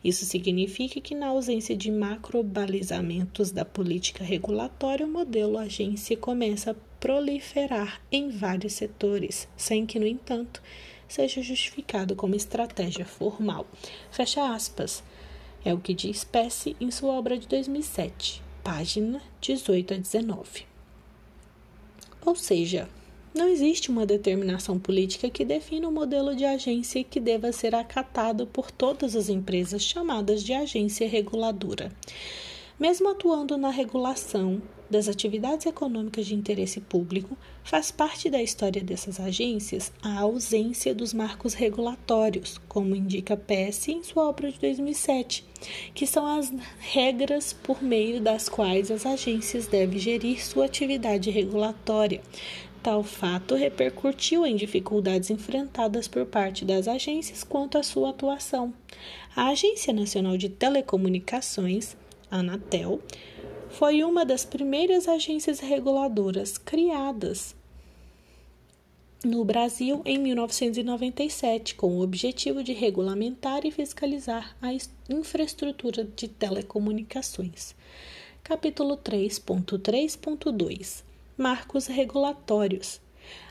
Isso 0.03 0.25
significa 0.25 1.01
que, 1.01 1.15
na 1.15 1.29
ausência 1.29 1.77
de 1.77 1.91
macrobalizamentos 1.91 3.51
da 3.51 3.65
política 3.65 4.23
regulatória, 4.23 5.07
o 5.07 5.11
modelo 5.11 5.59
agência 5.59 6.17
começa 6.17 6.71
a 6.71 6.77
proliferar 7.01 8.01
em 8.11 8.31
vários 8.31 8.75
setores, 8.75 9.49
sem 9.57 9.85
que, 9.85 9.99
no 9.99 10.07
entanto, 10.07 10.63
seja 11.09 11.43
justificado 11.43 12.15
como 12.17 12.35
estratégia 12.35 13.05
formal. 13.05 13.67
Fecha 14.11 14.55
aspas. 14.55 15.03
É 15.65 15.73
o 15.73 15.79
que 15.79 15.95
diz 15.95 16.25
Pesce 16.25 16.77
em 16.81 16.91
sua 16.91 17.15
obra 17.15 17.39
de 17.39 17.49
2007, 17.49 18.43
página 18.63 19.23
18 19.41 19.95
a 19.95 19.97
19. 19.97 20.67
Ou 22.25 22.35
seja, 22.37 22.89
não 23.35 23.49
existe 23.49 23.91
uma 23.91 24.07
determinação 24.07 24.79
política 24.79 25.29
que 25.29 25.45
defina 25.45 25.89
o 25.89 25.91
um 25.91 25.95
modelo 25.95 26.37
de 26.37 26.45
agência 26.45 27.03
que 27.03 27.19
deva 27.19 27.51
ser 27.51 27.75
acatado 27.75 28.47
por 28.47 28.71
todas 28.71 29.17
as 29.17 29.29
empresas 29.29 29.83
chamadas 29.83 30.43
de 30.43 30.53
agência 30.53 31.09
reguladora. 31.09 31.91
Mesmo 32.79 33.09
atuando 33.09 33.57
na 33.57 33.71
regulação 33.71 34.63
das 34.91 35.09
atividades 35.09 35.67
econômicas 35.67 36.27
de 36.27 36.35
interesse 36.35 36.81
público, 36.81 37.37
faz 37.63 37.91
parte 37.91 38.29
da 38.29 38.43
história 38.43 38.83
dessas 38.83 39.19
agências 39.19 39.93
a 40.03 40.21
ausência 40.21 40.95
dos 40.95 41.15
marcos 41.15 41.55
regulatórios, 41.55 42.61
como 42.69 42.95
indica 42.95 43.37
Pesce 43.37 43.93
em 43.93 44.03
sua 44.03 44.29
obra 44.29 44.53
de 44.53 44.59
2007, 44.61 45.45
que 45.95 46.07
são 46.07 46.27
as 46.27 46.53
regras 46.79 47.53
por 47.53 47.83
meio 47.83 48.21
das 48.21 48.49
quais 48.49 48.91
as 48.91 49.07
agências 49.07 49.67
devem 49.67 49.99
gerir 49.99 50.45
sua 50.45 50.67
atividade 50.67 51.31
regulatória. 51.31 52.21
Tal 52.85 53.03
fato 53.03 53.55
repercutiu 53.55 54.45
em 54.45 54.55
dificuldades 54.55 55.31
enfrentadas 55.31 56.07
por 56.07 56.27
parte 56.27 56.67
das 56.67 56.87
agências 56.87 57.43
quanto 57.43 57.79
à 57.79 57.83
sua 57.83 58.11
atuação. 58.11 58.75
A 59.35 59.49
Agência 59.49 59.91
Nacional 59.91 60.37
de 60.37 60.51
Telecomunicações, 60.51 61.97
Anatel, 62.31 63.01
foi 63.71 64.05
uma 64.05 64.23
das 64.23 64.45
primeiras 64.45 65.09
agências 65.09 65.61
reguladoras 65.61 66.59
criadas 66.59 67.57
no 69.25 69.43
Brasil 69.47 70.03
em 70.05 70.19
1997, 70.19 71.77
com 71.77 71.97
o 71.97 72.03
objetivo 72.03 72.63
de 72.63 72.75
regulamentar 72.75 73.65
e 73.65 73.71
fiscalizar 73.71 74.55
a 74.61 74.69
infraestrutura 75.09 76.05
de 76.05 76.29
telecomunicações. 76.29 77.75
Capítulo 78.43 78.99
3.3.2 78.99 81.14
Marcos 81.37 81.89
regulatórios. 81.89 83.01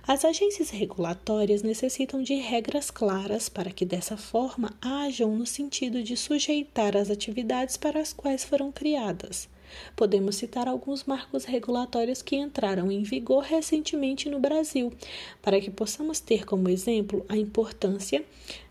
As 0.08 0.24
agências 0.24 0.70
regulatórias 0.70 1.62
necessitam 1.62 2.24
de 2.24 2.36
regras 2.36 2.90
claras 2.90 3.50
para 3.50 3.72
que, 3.72 3.84
dessa 3.84 4.16
forma, 4.16 4.72
hajam 4.82 5.36
no 5.36 5.46
sentido 5.46 6.02
de 6.02 6.16
sujeitar 6.16 6.96
as 6.96 7.10
atividades 7.10 7.76
para 7.76 8.00
as 8.00 8.14
quais 8.14 8.46
foram 8.46 8.72
criadas. 8.72 9.50
Podemos 9.98 10.38
citar 10.38 10.66
alguns 10.66 11.04
marcos 11.04 11.44
regulatórios 11.44 12.22
que 12.22 12.38
entraram 12.38 12.90
em 12.90 13.04
vigor 13.04 13.44
recentemente 13.44 14.30
no 14.30 14.40
Brasil, 14.40 14.94
para 15.42 15.60
que 15.60 15.70
possamos 15.70 16.22
ter 16.22 16.46
como 16.46 16.70
exemplo 16.70 17.26
a 17.28 17.36
importância 17.36 18.24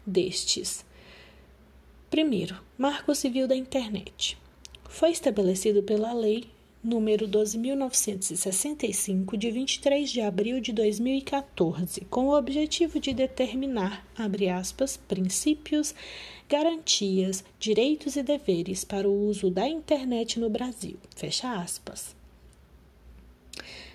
destes. 0.07 0.87
Primeiro, 2.09 2.59
Marco 2.79 3.15
Civil 3.15 3.47
da 3.47 3.55
Internet. 3.55 4.39
Foi 4.89 5.11
estabelecido 5.11 5.83
pela 5.83 6.15
Lei 6.15 6.49
número 6.83 7.29
12.965, 7.29 9.37
de 9.37 9.51
23 9.51 10.11
de 10.11 10.21
abril 10.21 10.61
de 10.61 10.73
2014, 10.73 12.01
com 12.07 12.27
o 12.27 12.37
objetivo 12.37 12.99
de 12.99 13.15
determinar, 13.15 14.05
abre 14.17 14.49
aspas, 14.49 14.97
princípios, 14.97 15.95
garantias, 16.49 17.45
direitos 17.59 18.17
e 18.17 18.23
deveres 18.23 18.85
para 18.85 19.09
o 19.09 19.29
uso 19.29 19.51
da 19.51 19.69
internet 19.69 20.41
no 20.41 20.51
Brasil, 20.51 20.97
fecha 21.15 21.55
aspas. 21.55 22.17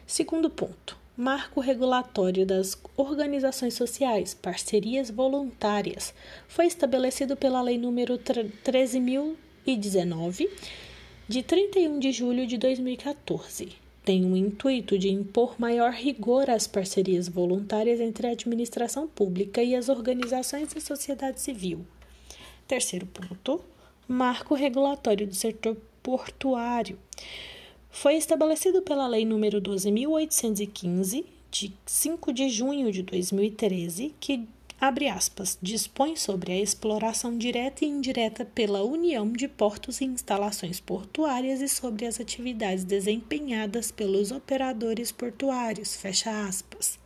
Segundo 0.05 0.49
ponto, 0.49 0.97
marco 1.17 1.59
regulatório 1.59 2.45
das 2.45 2.81
organizações 2.95 3.73
sociais, 3.73 4.33
parcerias 4.33 5.11
voluntárias, 5.11 6.13
foi 6.47 6.67
estabelecido 6.67 7.35
pela 7.35 7.61
Lei 7.61 7.77
número 7.77 8.17
13.019, 8.17 10.47
de 11.27 11.43
31 11.43 11.99
de 11.99 12.13
julho 12.13 12.47
de 12.47 12.57
2014. 12.57 13.73
Tem 14.05 14.23
o 14.23 14.37
intuito 14.37 14.97
de 14.97 15.09
impor 15.09 15.59
maior 15.59 15.91
rigor 15.91 16.49
às 16.49 16.67
parcerias 16.67 17.27
voluntárias 17.27 17.99
entre 17.99 18.27
a 18.27 18.31
administração 18.31 19.09
pública 19.09 19.61
e 19.61 19.75
as 19.75 19.89
organizações 19.89 20.73
da 20.73 20.79
sociedade 20.79 21.41
civil. 21.41 21.85
Terceiro 22.65 23.05
ponto: 23.07 23.59
marco 24.07 24.55
regulatório 24.55 25.27
do 25.27 25.35
setor 25.35 25.75
portuário. 26.01 26.97
Foi 27.89 28.15
estabelecido 28.15 28.81
pela 28.81 29.05
Lei 29.05 29.25
nº 29.25 29.59
12.815, 29.59 31.25
de 31.51 31.73
5 31.85 32.31
de 32.31 32.47
junho 32.47 32.89
de 32.89 33.03
2013, 33.03 34.13
que 34.17 34.47
abre 34.79 35.07
aspas, 35.07 35.57
dispõe 35.61 36.15
sobre 36.15 36.51
a 36.51 36.59
exploração 36.59 37.37
direta 37.37 37.83
e 37.83 37.87
indireta 37.87 38.45
pela 38.45 38.83
União 38.83 39.31
de 39.31 39.47
Portos 39.47 40.01
e 40.01 40.05
Instalações 40.05 40.79
Portuárias 40.79 41.61
e 41.61 41.67
sobre 41.67 42.05
as 42.05 42.19
atividades 42.19 42.83
desempenhadas 42.83 43.91
pelos 43.91 44.31
operadores 44.31 45.11
portuários, 45.11 45.95
fecha 45.95 46.47
aspas. 46.47 46.99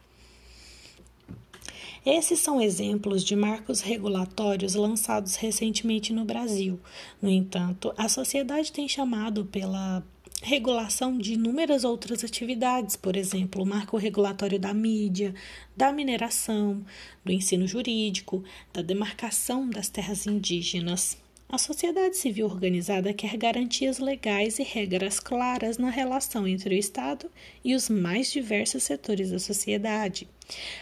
Esses 2.05 2.39
são 2.39 2.59
exemplos 2.59 3.23
de 3.23 3.35
marcos 3.35 3.79
regulatórios 3.81 4.73
lançados 4.73 5.35
recentemente 5.35 6.11
no 6.11 6.25
Brasil. 6.25 6.79
No 7.21 7.29
entanto, 7.29 7.93
a 7.95 8.09
sociedade 8.09 8.71
tem 8.71 8.89
chamado 8.89 9.45
pela 9.45 10.03
regulação 10.41 11.19
de 11.19 11.33
inúmeras 11.33 11.83
outras 11.83 12.23
atividades, 12.23 12.95
por 12.95 13.15
exemplo, 13.15 13.61
o 13.61 13.65
marco 13.65 13.95
regulatório 13.95 14.59
da 14.59 14.73
mídia, 14.73 15.35
da 15.77 15.91
mineração, 15.91 16.83
do 17.23 17.31
ensino 17.31 17.67
jurídico, 17.67 18.43
da 18.73 18.81
demarcação 18.81 19.69
das 19.69 19.87
terras 19.87 20.25
indígenas. 20.25 21.15
A 21.47 21.59
sociedade 21.59 22.17
civil 22.17 22.47
organizada 22.47 23.13
quer 23.13 23.37
garantias 23.37 23.99
legais 23.99 24.57
e 24.57 24.63
regras 24.63 25.19
claras 25.19 25.77
na 25.77 25.89
relação 25.89 26.47
entre 26.47 26.73
o 26.73 26.77
Estado 26.77 27.29
e 27.63 27.75
os 27.75 27.89
mais 27.89 28.31
diversos 28.31 28.83
setores 28.83 29.31
da 29.31 29.37
sociedade. 29.37 30.27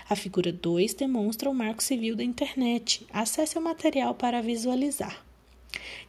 A 0.07 0.15
figura 0.15 0.53
2 0.53 0.93
demonstra 0.93 1.49
o 1.49 1.55
marco 1.55 1.83
civil 1.83 2.15
da 2.15 2.23
internet. 2.23 3.05
Acesse 3.11 3.57
o 3.57 3.61
material 3.61 4.13
para 4.13 4.41
visualizar. 4.41 5.25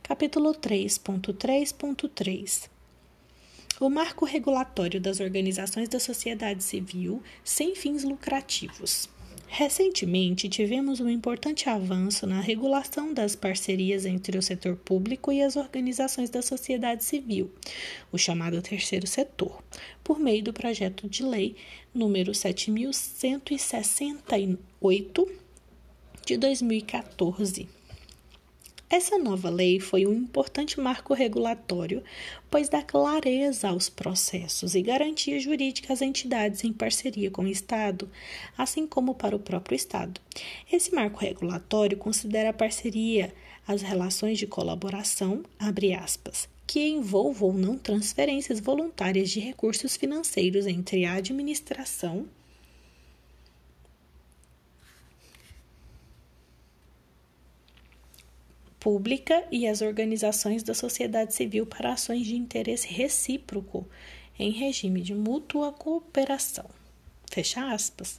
Capítulo 0.02 0.54
3.3.3 0.54 2.79
o 3.80 3.88
marco 3.88 4.24
regulatório 4.26 5.00
das 5.00 5.20
organizações 5.20 5.88
da 5.88 5.98
sociedade 5.98 6.62
civil 6.62 7.22
sem 7.42 7.74
fins 7.74 8.04
lucrativos. 8.04 9.08
Recentemente, 9.48 10.50
tivemos 10.50 11.00
um 11.00 11.08
importante 11.08 11.66
avanço 11.68 12.24
na 12.26 12.40
regulação 12.40 13.14
das 13.14 13.34
parcerias 13.34 14.04
entre 14.04 14.36
o 14.38 14.42
setor 14.42 14.76
público 14.76 15.32
e 15.32 15.42
as 15.42 15.56
organizações 15.56 16.28
da 16.28 16.42
sociedade 16.42 17.02
civil, 17.02 17.50
o 18.12 18.18
chamado 18.18 18.60
terceiro 18.62 19.08
setor, 19.08 19.60
por 20.04 20.20
meio 20.20 20.44
do 20.44 20.52
projeto 20.52 21.08
de 21.08 21.24
lei 21.24 21.56
número 21.92 22.32
7168 22.34 25.28
de 26.26 26.36
2014 26.36 27.79
essa 28.90 29.16
nova 29.16 29.48
lei 29.48 29.78
foi 29.78 30.04
um 30.04 30.12
importante 30.12 30.80
marco 30.80 31.14
regulatório, 31.14 32.02
pois 32.50 32.68
dá 32.68 32.82
clareza 32.82 33.68
aos 33.68 33.88
processos 33.88 34.74
e 34.74 34.82
garantia 34.82 35.38
jurídica 35.38 35.92
às 35.92 36.02
entidades 36.02 36.64
em 36.64 36.72
parceria 36.72 37.30
com 37.30 37.42
o 37.42 37.48
Estado, 37.48 38.10
assim 38.58 38.88
como 38.88 39.14
para 39.14 39.36
o 39.36 39.38
próprio 39.38 39.76
Estado. 39.76 40.20
Esse 40.70 40.92
marco 40.92 41.20
regulatório 41.20 41.96
considera 41.96 42.50
a 42.50 42.52
parceria 42.52 43.32
as 43.66 43.82
relações 43.82 44.38
de 44.38 44.48
colaboração, 44.48 45.44
abre 45.56 45.94
aspas, 45.94 46.48
que 46.66 46.80
envolvam 46.88 47.50
ou 47.50 47.54
não 47.54 47.78
transferências 47.78 48.58
voluntárias 48.58 49.30
de 49.30 49.38
recursos 49.38 49.96
financeiros 49.96 50.66
entre 50.66 51.04
a 51.04 51.14
administração 51.14 52.26
pública 58.80 59.44
e 59.52 59.68
as 59.68 59.82
organizações 59.82 60.62
da 60.62 60.74
sociedade 60.74 61.34
civil 61.34 61.66
para 61.66 61.92
ações 61.92 62.26
de 62.26 62.34
interesse 62.34 62.88
recíproco 62.88 63.86
em 64.38 64.50
regime 64.50 65.02
de 65.02 65.14
mútua 65.14 65.70
cooperação. 65.70 66.64
Fecha 67.30 67.72
aspas. 67.72 68.18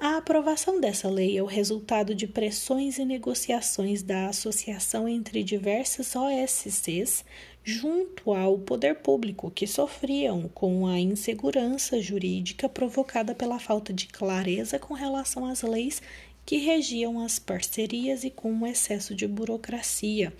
A 0.00 0.16
aprovação 0.16 0.80
dessa 0.80 1.08
lei 1.08 1.36
é 1.36 1.42
o 1.42 1.46
resultado 1.46 2.14
de 2.14 2.26
pressões 2.26 2.98
e 2.98 3.04
negociações 3.04 4.00
da 4.00 4.28
associação 4.28 5.08
entre 5.08 5.42
diversas 5.42 6.14
OSCs 6.14 7.24
junto 7.64 8.32
ao 8.32 8.58
poder 8.58 8.94
público 8.96 9.50
que 9.50 9.66
sofriam 9.66 10.48
com 10.54 10.86
a 10.86 10.98
insegurança 10.98 12.00
jurídica 12.00 12.68
provocada 12.68 13.34
pela 13.34 13.58
falta 13.58 13.92
de 13.92 14.06
clareza 14.06 14.78
com 14.78 14.94
relação 14.94 15.44
às 15.44 15.62
leis 15.62 16.00
que 16.48 16.56
regiam 16.56 17.20
as 17.20 17.38
parcerias 17.38 18.24
e 18.24 18.30
com 18.30 18.50
um 18.50 18.66
excesso 18.66 19.14
de 19.14 19.26
burocracia. 19.26 20.32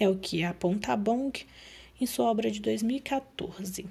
É 0.00 0.08
o 0.08 0.16
que 0.16 0.42
aponta 0.42 0.96
Bong 0.96 1.44
em 2.00 2.06
sua 2.06 2.30
obra 2.30 2.50
de 2.50 2.58
2014. 2.58 3.84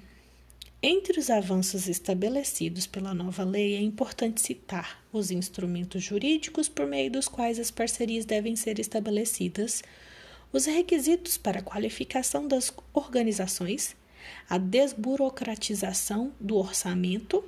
Entre 0.82 1.20
os 1.20 1.30
avanços 1.30 1.86
estabelecidos 1.86 2.88
pela 2.88 3.14
nova 3.14 3.44
lei, 3.44 3.76
é 3.76 3.80
importante 3.80 4.40
citar 4.40 5.04
os 5.12 5.30
instrumentos 5.30 6.02
jurídicos 6.02 6.68
por 6.68 6.84
meio 6.84 7.12
dos 7.12 7.28
quais 7.28 7.60
as 7.60 7.70
parcerias 7.70 8.24
devem 8.24 8.56
ser 8.56 8.80
estabelecidas, 8.80 9.84
os 10.52 10.66
requisitos 10.66 11.38
para 11.38 11.60
a 11.60 11.62
qualificação 11.62 12.48
das 12.48 12.74
organizações, 12.92 13.94
a 14.48 14.58
desburocratização 14.58 16.32
do 16.40 16.56
orçamento 16.56 17.44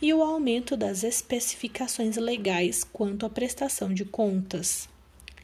e 0.00 0.12
o 0.12 0.22
aumento 0.22 0.76
das 0.76 1.04
especificações 1.04 2.16
legais 2.16 2.84
quanto 2.84 3.24
à 3.24 3.30
prestação 3.30 3.92
de 3.92 4.04
contas. 4.04 4.88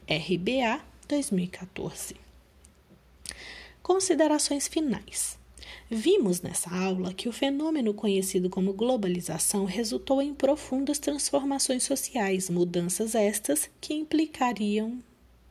RBA 0.07 0.81
2014. 1.07 2.15
Considerações 3.81 4.67
finais. 4.67 5.37
Vimos 5.89 6.41
nessa 6.41 6.69
aula 6.69 7.13
que 7.13 7.27
o 7.27 7.33
fenômeno 7.33 7.93
conhecido 7.93 8.49
como 8.49 8.73
globalização 8.73 9.65
resultou 9.65 10.21
em 10.21 10.33
profundas 10.33 10.99
transformações 10.99 11.83
sociais, 11.83 12.49
mudanças 12.49 13.15
estas 13.15 13.69
que 13.81 13.93
implicariam 13.93 14.99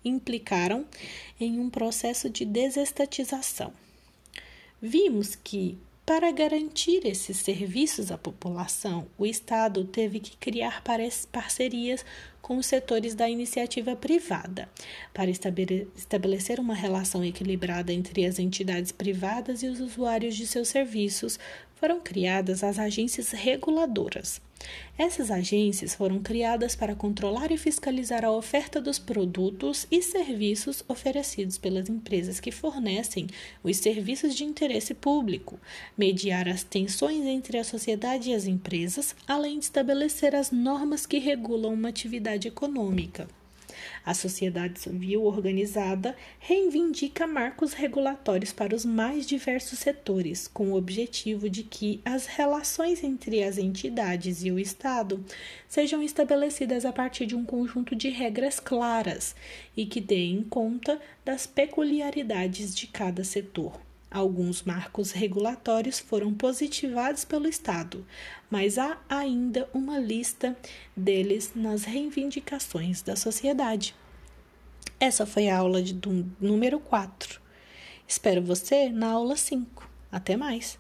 implicaram 0.05 0.87
em 1.41 1.59
um 1.59 1.69
processo 1.69 2.31
de 2.31 2.45
desestatização. 2.45 3.73
Vimos 4.81 5.35
que 5.35 5.77
para 6.07 6.31
garantir 6.31 7.05
esses 7.05 7.37
serviços 7.37 8.11
à 8.11 8.17
população, 8.17 9.07
o 9.19 9.27
Estado 9.27 9.85
teve 9.85 10.21
que 10.21 10.37
criar 10.39 10.83
parcerias 11.31 12.03
com 12.41 12.57
os 12.57 12.65
setores 12.65 13.15
da 13.15 13.29
iniciativa 13.29 13.95
privada, 13.95 14.71
para 15.13 15.31
estabelecer 15.31 16.59
uma 16.61 16.75
relação 16.75 17.23
equilibrada 17.23 17.93
entre 17.93 18.25
as 18.25 18.39
entidades 18.39 18.91
privadas 18.91 19.63
e 19.63 19.67
os 19.67 19.81
usuários 19.81 20.35
de 20.35 20.47
seus 20.47 20.69
serviços, 20.69 21.39
foram 21.79 22.01
criadas 22.01 22.65
as 22.65 22.79
agências 22.79 23.31
reguladoras. 23.31 24.41
Essas 24.99 25.31
agências 25.31 25.95
foram 25.95 26.19
criadas 26.19 26.75
para 26.75 26.97
controlar 26.97 27.53
e 27.53 27.57
fiscalizar 27.57 28.25
a 28.25 28.33
oferta 28.33 28.81
dos 28.81 28.99
produtos 28.99 29.87
e 29.89 30.03
serviços 30.03 30.83
oferecidos 30.89 31.57
pelas 31.57 31.89
empresas 31.89 32.41
que 32.41 32.51
fornecem 32.51 33.29
os 33.63 33.77
serviços 33.77 34.35
de 34.35 34.43
interesse 34.43 34.95
público, 34.95 35.61
mediar 35.97 36.49
as 36.49 36.65
tensões 36.65 37.25
entre 37.25 37.59
a 37.59 37.65
sociedade 37.65 38.31
e 38.31 38.35
as 38.35 38.47
empresas, 38.47 39.15
além 39.27 39.61
de 39.61 39.67
estabelecer 39.67 40.35
as 40.35 40.51
normas 40.51 41.07
que 41.07 41.19
regulam 41.19 41.73
uma 41.73 41.91
atividade 41.91 42.49
econômica. 42.49 43.29
A 44.09 44.15
sociedade 44.15 44.81
civil 44.81 45.25
organizada 45.25 46.17
reivindica 46.41 47.27
marcos 47.27 47.75
regulatórios 47.75 48.55
para 48.55 48.75
os 48.75 48.83
mais 48.83 49.27
diversos 49.27 49.81
setores, 49.81 50.49
com 50.49 50.73
o 50.73 50.77
objetivo 50.77 51.51
de 51.51 51.63
que 51.63 52.01
as 52.07 52.25
relações 52.25 53.05
entre 53.05 53.45
as 53.45 53.59
entidades 53.59 54.43
e 54.43 54.51
o 54.51 54.59
Estado 54.59 55.23
sejam 55.69 56.03
estabelecidas 56.03 56.87
a 56.87 56.93
partir 56.93 57.27
de 57.27 57.37
um 57.37 57.45
conjunto 57.45 57.95
de 57.95 58.09
regras 58.09 58.59
claras 58.59 59.37
e 59.77 59.85
que 59.85 60.01
deem 60.01 60.43
conta 60.43 60.99
das 61.23 61.47
peculiaridades 61.47 62.75
de 62.75 62.87
cada 62.87 63.23
setor. 63.23 63.88
Alguns 64.11 64.63
marcos 64.63 65.13
regulatórios 65.13 65.99
foram 65.99 66.33
positivados 66.33 67.27
pelo 67.27 67.47
Estado, 67.47 68.07
mas 68.51 68.79
há 68.79 68.97
ainda 69.07 69.69
uma 69.75 69.99
lista 69.99 70.57
deles 70.97 71.53
nas 71.55 71.85
reivindicações 71.85 73.03
da 73.03 73.15
sociedade. 73.15 73.95
Essa 74.99 75.27
foi 75.27 75.49
a 75.49 75.59
aula 75.59 75.83
de, 75.83 75.95
número 76.41 76.81
4. 76.81 77.39
Espero 78.07 78.43
você 78.43 78.89
na 78.89 79.11
aula 79.11 79.37
5. 79.37 79.87
Até 80.11 80.37
mais! 80.39 80.79